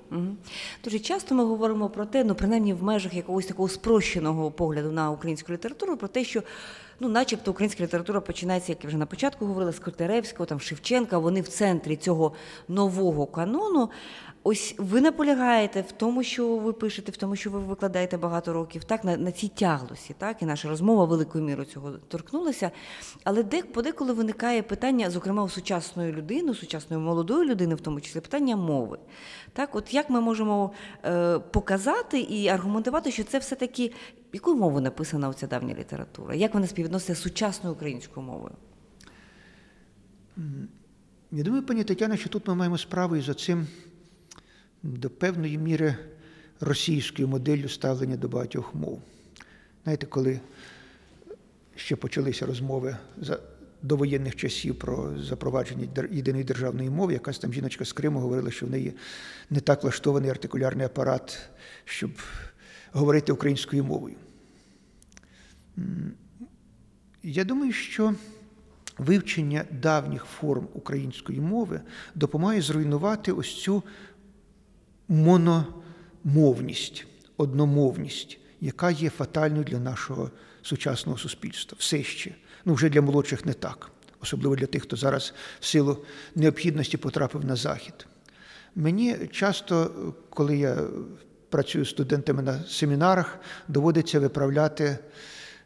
Дуже 0.84 0.98
часто 0.98 1.34
ми 1.34 1.44
говоримо 1.44 1.88
про 1.88 2.06
те, 2.06 2.24
ну 2.24 2.34
принаймні 2.34 2.74
в 2.74 2.82
межах 2.82 3.14
якогось 3.14 3.46
такого 3.46 3.68
спрощеного 3.68 4.50
погляду 4.50 4.92
на 4.92 5.10
українську 5.10 5.52
літературу, 5.52 5.96
про 5.96 6.08
те, 6.08 6.24
що 6.24 6.42
ну, 7.00 7.08
начебто 7.08 7.50
українська 7.50 7.82
література 7.82 8.20
починається, 8.20 8.72
як 8.72 8.84
я 8.84 8.88
вже 8.88 8.96
на 8.96 9.06
початку 9.06 9.46
говорила, 9.46 9.72
з 9.72 9.78
Котеревського, 9.78 10.46
там 10.46 10.60
Шевченка. 10.60 11.18
Вони 11.18 11.40
в 11.40 11.48
центрі 11.48 11.96
цього 11.96 12.32
нового 12.68 13.26
канону. 13.26 13.90
Ось 14.46 14.74
ви 14.78 15.00
наполягаєте 15.00 15.80
в 15.80 15.92
тому, 15.92 16.22
що 16.22 16.56
ви 16.56 16.72
пишете, 16.72 17.12
в 17.12 17.16
тому, 17.16 17.36
що 17.36 17.50
ви 17.50 17.58
викладаєте 17.58 18.16
багато 18.16 18.52
років, 18.52 18.84
так 18.84 19.04
на 19.04 19.16
на 19.16 19.32
цій 19.32 19.48
тяглості, 19.48 20.14
так 20.18 20.42
і 20.42 20.44
наша 20.44 20.68
розмова 20.68 21.04
великою 21.04 21.44
мірою 21.44 21.68
цього 21.68 21.90
торкнулася. 21.90 22.70
Але 23.24 23.42
де 23.42 23.62
подеколи 23.62 24.12
виникає 24.12 24.62
питання, 24.62 25.10
зокрема 25.10 25.42
у 25.42 25.48
сучасної 25.48 26.12
людини, 26.12 26.54
сучасної 26.54 27.02
молодої 27.02 27.48
людини, 27.48 27.74
в 27.74 27.80
тому 27.80 28.00
числі 28.00 28.20
питання 28.20 28.56
мови. 28.56 28.98
Так, 29.52 29.76
от 29.76 29.94
як 29.94 30.10
ми 30.10 30.20
можемо 30.20 30.72
е, 31.04 31.38
показати 31.38 32.20
і 32.20 32.48
аргументувати, 32.48 33.10
що 33.10 33.24
це 33.24 33.38
все 33.38 33.56
таки 33.56 33.92
якою 34.32 34.56
мовою 34.56 34.82
написана 34.82 35.28
оця 35.28 35.46
давня 35.46 35.74
література? 35.74 36.34
Як 36.34 36.54
вона 36.54 36.66
співвідноситься 36.66 37.14
з 37.14 37.22
сучасною 37.22 37.74
українською 37.74 38.26
мовою? 38.26 38.54
Я 41.32 41.42
думаю, 41.42 41.66
пані 41.66 41.84
Тетяна, 41.84 42.16
що 42.16 42.28
тут 42.28 42.48
ми 42.48 42.54
маємо 42.54 42.78
справу 42.78 43.16
із 43.16 43.28
оцим 43.28 43.66
до 44.84 45.10
певної 45.10 45.58
міри 45.58 45.96
російською 46.60 47.28
моделлю 47.28 47.68
ставлення 47.68 48.16
до 48.16 48.28
багатьох 48.28 48.74
мов. 48.74 49.02
Знаєте, 49.84 50.06
коли 50.06 50.40
ще 51.76 51.96
почалися 51.96 52.46
розмови 52.46 52.96
за 53.18 53.38
довоєнних 53.82 54.36
часів 54.36 54.78
про 54.78 55.22
запровадження 55.22 55.88
єдиної 56.10 56.44
державної 56.44 56.90
мови, 56.90 57.12
якась 57.12 57.38
там 57.38 57.52
жіночка 57.52 57.84
з 57.84 57.92
Криму 57.92 58.20
говорила, 58.20 58.50
що 58.50 58.66
в 58.66 58.70
неї 58.70 58.92
не 59.50 59.60
так 59.60 59.82
влаштований 59.82 60.30
артикулярний 60.30 60.86
апарат, 60.86 61.48
щоб 61.84 62.10
говорити 62.92 63.32
українською 63.32 63.84
мовою. 63.84 64.16
Я 67.22 67.44
думаю, 67.44 67.72
що 67.72 68.14
вивчення 68.98 69.64
давніх 69.70 70.24
форм 70.24 70.68
української 70.74 71.40
мови 71.40 71.80
допомагає 72.14 72.62
зруйнувати 72.62 73.32
ось 73.32 73.62
цю 73.62 73.82
мономовність, 75.08 77.06
одномовність, 77.36 78.38
яка 78.60 78.90
є 78.90 79.10
фатальною 79.10 79.64
для 79.64 79.78
нашого 79.78 80.30
сучасного 80.62 81.18
суспільства. 81.18 81.76
Все 81.80 82.02
ще. 82.02 82.34
Ну, 82.64 82.74
вже 82.74 82.88
для 82.88 83.02
молодших 83.02 83.44
не 83.44 83.52
так, 83.52 83.90
особливо 84.20 84.56
для 84.56 84.66
тих, 84.66 84.82
хто 84.82 84.96
зараз 84.96 85.34
в 85.60 85.66
силу 85.66 86.04
необхідності 86.34 86.96
потрапив 86.96 87.44
на 87.44 87.56
захід. 87.56 88.06
Мені 88.74 89.16
часто, 89.32 89.90
коли 90.30 90.56
я 90.56 90.78
працюю 91.48 91.84
з 91.84 91.90
студентами 91.90 92.42
на 92.42 92.64
семінарах, 92.64 93.38
доводиться 93.68 94.20
виправляти 94.20 94.98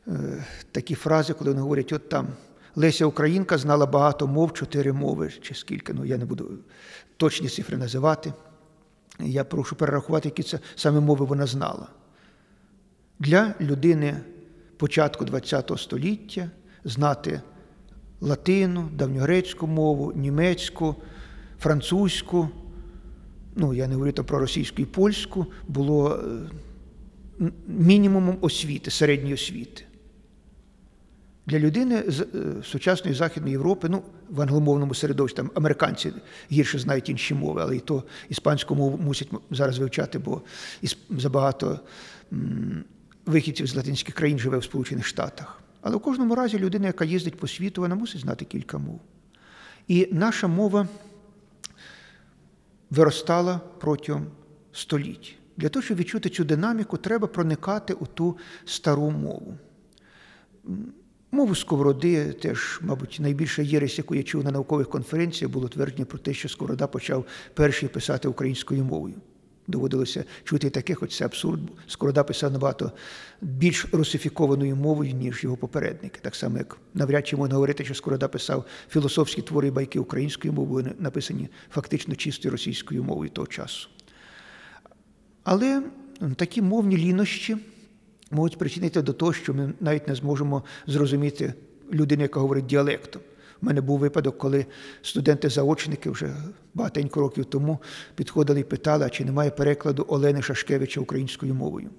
е, 0.09 0.45
такі 0.72 0.95
фрази, 0.95 1.32
коли 1.32 1.51
вони 1.51 1.62
говорять, 1.62 1.93
от 1.93 2.09
там 2.09 2.28
Леся 2.76 3.07
Українка 3.07 3.59
знала 3.59 3.86
багато 3.86 4.26
мов, 4.26 4.53
чотири 4.53 4.93
мови 4.93 5.32
чи 5.43 5.55
скільки. 5.55 5.93
Ну 5.93 6.05
я 6.05 6.16
не 6.16 6.24
буду 6.24 6.51
точні 7.16 7.49
цифри 7.49 7.76
називати. 7.76 8.32
Я 9.21 9.45
прошу 9.45 9.77
перерахувати, 9.77 10.29
які 10.29 10.43
це 10.43 10.59
саме 10.77 11.01
мови 11.01 11.25
вона 11.27 11.47
знала. 11.47 11.89
Для 13.19 13.55
людини 13.61 14.21
початку 14.77 15.27
ХХ 15.27 15.79
століття 15.79 16.51
знати 16.85 17.41
латину, 18.21 18.89
давньогрецьку 18.93 19.66
мову, 19.66 20.12
німецьку, 20.16 20.95
французьку, 21.59 22.49
ну 23.57 23.75
я 23.75 23.89
не 23.89 23.95
говорю 23.95 24.12
там 24.12 24.25
про 24.25 24.39
російську 24.39 24.83
і 24.83 24.85
польську, 24.85 25.47
було 25.69 26.21
е, 27.41 27.51
мінімумом 27.66 28.39
освіти, 28.41 28.91
середньої 28.91 29.35
освіти. 29.35 29.85
Для 31.47 31.59
людини 31.59 32.03
з 32.07 32.21
е, 32.21 32.27
сучасної 32.64 33.16
Західної 33.16 33.53
Європи, 33.53 33.89
ну, 33.89 34.03
в 34.31 34.41
англомовному 34.41 34.95
середовищі, 34.95 35.37
там 35.37 35.51
американці 35.55 36.12
гірше 36.53 36.79
знають 36.79 37.09
інші 37.09 37.35
мови, 37.35 37.62
але 37.62 37.76
і 37.76 37.81
то 37.81 38.05
іспанську 38.29 38.74
мову 38.74 38.99
мусять 38.99 39.29
зараз 39.51 39.79
вивчати, 39.79 40.18
бо 40.18 40.43
забагато 41.11 41.81
вихідців 43.26 43.66
з 43.66 43.74
латинських 43.74 44.14
країн 44.14 44.39
живе 44.39 44.59
в 44.59 44.64
Сполучених 44.64 45.07
Штатах. 45.07 45.62
Але 45.81 45.97
в 45.97 46.01
кожному 46.01 46.35
разі 46.35 46.59
людина, 46.59 46.87
яка 46.87 47.05
їздить 47.05 47.39
по 47.39 47.49
світу, 47.49 47.81
вона 47.81 47.95
мусить 47.95 48.20
знати 48.20 48.45
кілька 48.45 48.79
мов. 48.79 49.01
І 49.89 50.09
наша 50.12 50.47
мова 50.47 50.89
виростала 52.91 53.61
протягом 53.81 54.26
століть. 54.72 55.39
Для 55.57 55.68
того, 55.68 55.83
щоб 55.83 55.99
відчути 55.99 56.29
цю 56.29 56.45
динаміку, 56.45 56.97
треба 56.97 57.26
проникати 57.26 57.93
у 57.93 58.07
ту 58.07 58.37
стару 58.64 59.11
мову. 59.11 59.59
Мову 61.31 61.55
сковороди 61.55 62.33
теж, 62.33 62.81
мабуть, 62.83 63.16
найбільша 63.20 63.62
єресь, 63.62 63.99
яку 63.99 64.14
я 64.14 64.22
чув 64.22 64.45
на 64.45 64.51
наукових 64.51 64.89
конференціях, 64.89 65.53
було 65.53 65.68
твердження 65.68 66.05
про 66.05 66.18
те, 66.18 66.35
що 66.35 66.49
Сковорода 66.49 66.87
почав 66.87 67.24
перший 67.55 67.89
писати 67.89 68.29
українською 68.29 68.85
мовою. 68.85 69.14
Доводилося 69.66 70.24
чути 70.45 70.70
таке, 70.70 70.95
хоч 70.95 71.16
це 71.16 71.24
абсурд. 71.24 71.61
бо 71.61 71.72
Сковорода 71.87 72.24
писав 72.24 72.53
набагато 72.53 72.93
більш 73.41 73.87
русифікованою 73.93 74.76
мовою, 74.76 75.12
ніж 75.12 75.45
його 75.45 75.57
попередники. 75.57 76.20
Так 76.22 76.35
само, 76.35 76.59
як 76.59 76.79
навряд 76.95 77.26
чи 77.26 77.37
можна 77.37 77.55
говорити, 77.55 77.85
що 77.85 77.95
Сковорода 77.95 78.29
писав 78.29 78.64
філософські 78.91 79.43
твори 79.43 79.68
і 79.68 79.70
байки 79.70 79.99
українською 79.99 80.53
мовою, 80.53 80.95
написані 80.99 81.49
фактично 81.70 82.14
чистою 82.14 82.53
російською 82.53 83.05
мовою 83.05 83.31
того 83.31 83.47
часу. 83.47 83.89
Але 85.45 85.83
такі 86.37 86.62
мовні 86.62 86.97
лінощі 86.97 87.57
можуть 88.31 88.53
спричинити 88.53 89.03
до 89.03 89.12
того, 89.12 89.33
що 89.33 89.55
ми 89.55 89.72
навіть 89.81 90.09
не 90.09 90.14
зможемо 90.14 90.62
зрозуміти 90.87 91.55
людину, 91.93 92.22
яка 92.22 92.41
говорить 92.41 92.66
діалектом. 92.66 93.22
У 93.62 93.66
мене 93.66 93.81
був 93.81 93.99
випадок, 93.99 94.39
коли 94.39 94.66
студенти-заочники 95.03 96.11
вже 96.11 96.35
багатенько 96.74 97.20
років 97.20 97.45
тому 97.45 97.79
підходили 98.14 98.61
і 98.61 98.64
питали, 98.64 99.11
чи 99.11 99.24
немає 99.24 99.51
перекладу 99.51 100.05
Олени 100.09 100.43
Шашкевича 100.43 101.01
українською 101.01 101.55
мовою. 101.55 101.91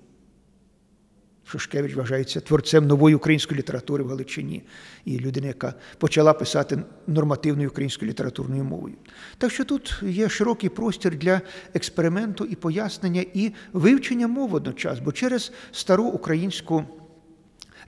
Шашкевич 1.51 1.95
вважається 1.95 2.39
творцем 2.39 2.87
нової 2.87 3.15
української 3.15 3.59
літератури 3.59 4.03
в 4.03 4.07
Галичині 4.07 4.63
і 5.05 5.19
людина, 5.19 5.47
яка 5.47 5.73
почала 5.97 6.33
писати 6.33 6.83
нормативною 7.07 7.69
українською 7.69 8.11
літературною 8.11 8.63
мовою. 8.63 8.95
Так 9.37 9.51
що 9.51 9.65
тут 9.65 10.03
є 10.03 10.29
широкий 10.29 10.69
простір 10.69 11.17
для 11.17 11.41
експерименту 11.73 12.45
і 12.45 12.55
пояснення, 12.55 13.25
і 13.33 13.51
вивчення 13.73 14.27
мов 14.27 14.49
водночас, 14.49 14.99
бо 14.99 15.11
через 15.11 15.51
стару 15.71 16.05
українську 16.05 16.83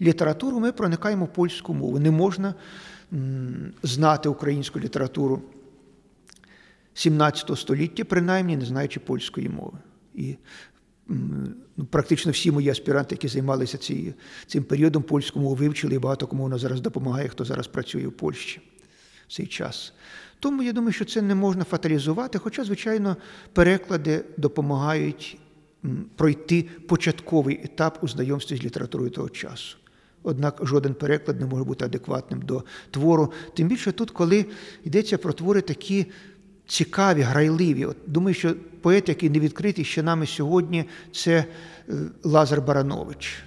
літературу 0.01 0.59
ми 0.59 0.71
проникаємо 0.71 1.25
в 1.25 1.33
польську 1.33 1.73
мову. 1.73 1.99
Не 1.99 2.11
можна 2.11 2.55
знати 3.83 4.29
українську 4.29 4.79
літературу 4.79 5.41
17 6.93 7.57
століття, 7.57 8.03
принаймні 8.03 8.57
не 8.57 8.65
знаючи 8.65 8.99
польської 8.99 9.49
мови. 9.49 9.77
І 10.13 10.35
практично 11.89 12.31
всі 12.31 12.51
мої 12.51 12.69
аспіранти, 12.69 13.15
які 13.15 13.27
займалися 13.27 13.77
ці, 13.77 14.13
цим 14.47 14.63
періодом, 14.63 15.03
польську 15.03 15.39
мову 15.39 15.55
вивчили, 15.55 15.95
і 15.95 15.99
багато 15.99 16.27
кому 16.27 16.43
вона 16.43 16.57
зараз 16.57 16.81
допомагає, 16.81 17.27
хто 17.27 17.45
зараз 17.45 17.67
працює 17.67 18.07
в 18.07 18.11
Польщі 18.11 18.61
в 19.27 19.33
цей 19.33 19.47
час. 19.47 19.93
Тому 20.39 20.63
я 20.63 20.73
думаю, 20.73 20.93
що 20.93 21.05
це 21.05 21.21
не 21.21 21.35
можна 21.35 21.63
фаталізувати, 21.63 22.39
хоча, 22.39 22.63
звичайно, 22.63 23.17
переклади 23.53 24.25
допомагають 24.37 25.37
пройти 26.15 26.69
початковий 26.87 27.61
етап 27.63 27.97
у 28.01 28.07
знайомстві 28.07 28.55
з 28.55 28.63
літературою 28.63 29.09
того 29.09 29.29
часу. 29.29 29.77
Однак 30.23 30.59
жоден 30.63 30.93
переклад 30.93 31.39
не 31.39 31.45
може 31.45 31.63
бути 31.63 31.85
адекватним 31.85 32.41
до 32.41 32.63
твору. 32.91 33.31
Тим 33.53 33.67
більше 33.67 33.91
тут, 33.91 34.11
коли 34.11 34.45
йдеться 34.83 35.17
про 35.17 35.33
твори 35.33 35.61
такі 35.61 36.05
цікаві, 36.71 37.21
грайливі. 37.21 37.85
От 37.85 37.97
думаю, 38.07 38.33
що 38.33 38.55
поет, 38.81 39.09
який 39.09 39.29
не 39.29 39.39
відкритий 39.39 39.85
ще 39.85 40.03
нами 40.03 40.27
сьогодні, 40.27 40.85
це 41.13 41.45
е, 41.89 41.93
Лазар 42.23 42.61
Баранович, 42.61 43.43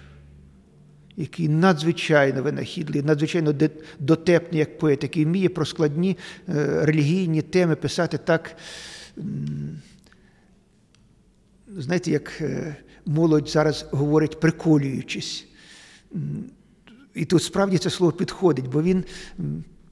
який 1.16 1.49
надзвичайно 1.49 2.43
винахідливий, 2.43 3.07
надзвичайно 3.07 3.55
дотепний 3.99 4.59
як 4.59 4.79
поет, 4.79 5.03
який 5.03 5.25
вміє 5.25 5.49
про 5.49 5.66
складні 5.66 6.16
е, 6.49 6.85
релігійні 6.85 7.43
теми 7.43 7.77
писати 7.77 8.18
так. 8.18 8.57
Знаєте, 11.77 12.11
як 12.11 12.41
е, 12.41 12.77
молодь 13.07 13.49
зараз 13.49 13.87
говорить, 13.91 14.41
приколюючись. 14.41 15.47
І 17.14 17.25
тут 17.25 17.43
справді 17.43 17.79
це 17.79 17.91
слово 17.91 18.12
підходить, 18.12 18.68
бо 18.68 18.83
він 18.83 19.05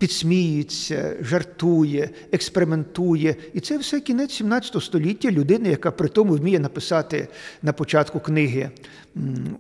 м, 0.03 0.09
підсміюється, 0.09 1.17
жартує, 1.21 2.11
експериментує. 2.33 3.37
І 3.55 3.61
це 3.61 3.79
все 3.79 4.01
кінець 4.01 4.33
17 4.33 4.83
століття 4.83 5.31
людина, 5.31 5.69
яка 5.69 5.91
при 5.91 6.09
тому 6.09 6.35
вміє 6.35 6.59
написати 6.59 7.29
на 7.63 7.73
початку 7.73 8.21
книги 8.21 8.71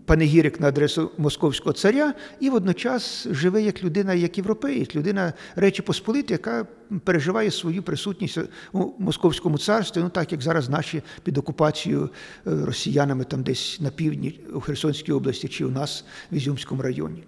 панегірик 0.05 0.61
на 0.61 0.69
адресу 0.69 1.11
московського 1.19 1.73
царя, 1.73 2.15
і 2.41 2.51
водночас 2.51 3.27
живе 3.31 3.63
як 3.63 3.85
людина, 3.85 4.15
як 4.15 4.39
європеєць, 4.39 4.95
людина 4.95 5.33
Речі 5.57 5.83
Посполити, 5.83 6.35
яка 6.35 6.67
переживає 7.05 7.51
свою 7.51 7.83
присутність 7.83 8.39
у 8.73 8.91
московському 8.99 9.59
царстві, 9.59 10.01
ну 10.01 10.09
так 10.09 10.33
як 10.33 10.43
зараз 10.43 10.69
наші 10.69 11.03
під 11.23 11.39
окупацією 11.39 12.05
е, 12.05 12.11
росіянами 12.45 13.25
там 13.25 13.43
десь 13.43 13.81
на 13.81 13.91
півдні 13.91 14.41
у 14.55 14.61
Херсонській 14.61 15.13
області 15.13 15.49
чи 15.49 15.65
у 15.65 15.71
нас 15.71 16.05
в 16.33 16.35
Ізюмському 16.35 16.83
районі. 16.83 17.25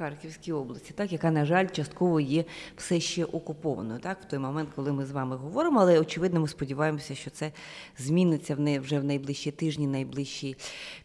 Харківській 0.00 0.52
області, 0.52 0.92
так 0.96 1.12
яка, 1.12 1.30
на 1.30 1.44
жаль, 1.44 1.66
частково 1.66 2.20
є 2.20 2.44
все 2.76 3.00
ще 3.00 3.24
окупованою, 3.24 4.00
так 4.00 4.18
в 4.22 4.24
той 4.24 4.38
момент, 4.38 4.68
коли 4.76 4.92
ми 4.92 5.06
з 5.06 5.10
вами 5.10 5.36
говоримо. 5.36 5.80
Але 5.80 6.00
очевидно, 6.00 6.40
ми 6.40 6.48
сподіваємося, 6.48 7.14
що 7.14 7.30
це 7.30 7.52
зміниться 7.98 8.54
в 8.54 8.60
не 8.60 8.80
вже 8.80 8.98
в 8.98 9.04
найближчі 9.04 9.50
тижні, 9.50 9.86
найближчі 9.86 10.56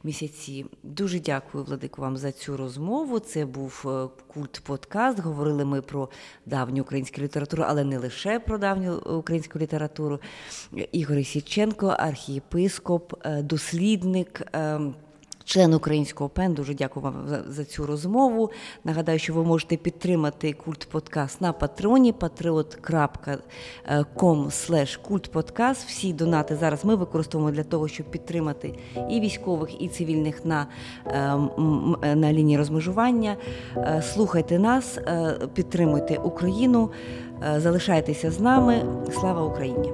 місяці. 0.04 0.66
Дуже 0.84 1.20
дякую, 1.20 1.64
Владику, 1.64 2.02
вам 2.02 2.18
за 2.18 2.32
цю 2.32 2.58
розмову. 2.58 3.20
Це 3.20 3.46
був 3.46 3.84
е, 3.86 4.08
культ 4.28 4.62
подкаст. 4.64 5.20
Говорили 5.20 5.66
ми 5.66 5.82
про 5.82 6.10
давню 6.46 6.82
українську 6.82 7.22
літературу, 7.22 7.64
але 7.68 7.84
не 7.84 7.98
лише 7.98 8.40
про 8.40 8.58
давню 8.58 8.98
українську 8.98 9.60
літературу. 9.60 10.20
Ігор 10.92 11.26
Січенко, 11.26 11.88
архієпископ, 11.88 13.14
е, 13.26 13.42
дослідник. 13.42 14.42
Член 15.46 15.74
українського 15.74 16.30
ПЕН, 16.30 16.54
дуже 16.54 16.74
дякую 16.74 17.04
вам 17.04 17.16
за, 17.48 17.66
цю 17.66 17.86
розмову. 17.86 18.52
Нагадаю, 18.84 19.20
що 19.20 19.34
ви 19.34 19.44
можете 19.44 19.78
підтримати 19.78 20.54
культ 20.54 20.88
подкаст 20.92 21.42
на 21.42 21.54
патреоні 21.54 22.14
patriot.com 22.14 24.98
культподкаст. 25.02 25.88
Всі 25.88 26.14
донати 26.14 26.56
зараз 26.56 26.86
ми 26.86 26.96
використовуємо 26.96 27.56
для 27.56 27.64
того, 27.64 27.88
щоб 27.88 28.12
підтримати 28.12 28.80
і 29.10 29.20
військових, 29.20 29.82
і 29.82 29.88
цивільних 29.88 30.46
на, 30.46 30.68
е, 31.06 31.20
м, 31.20 31.96
на 32.02 32.34
лінії 32.34 32.58
розмежування. 32.58 33.36
Е, 33.78 34.04
Слухайте 34.14 34.60
нас, 34.60 34.98
е, 34.98 35.38
підтримуйте 35.54 36.18
Україну, 36.18 36.92
е, 37.56 37.60
залишайтеся 37.60 38.32
з 38.32 38.40
нами. 38.40 38.86
Слава 39.12 39.44
Україні! 39.44 39.94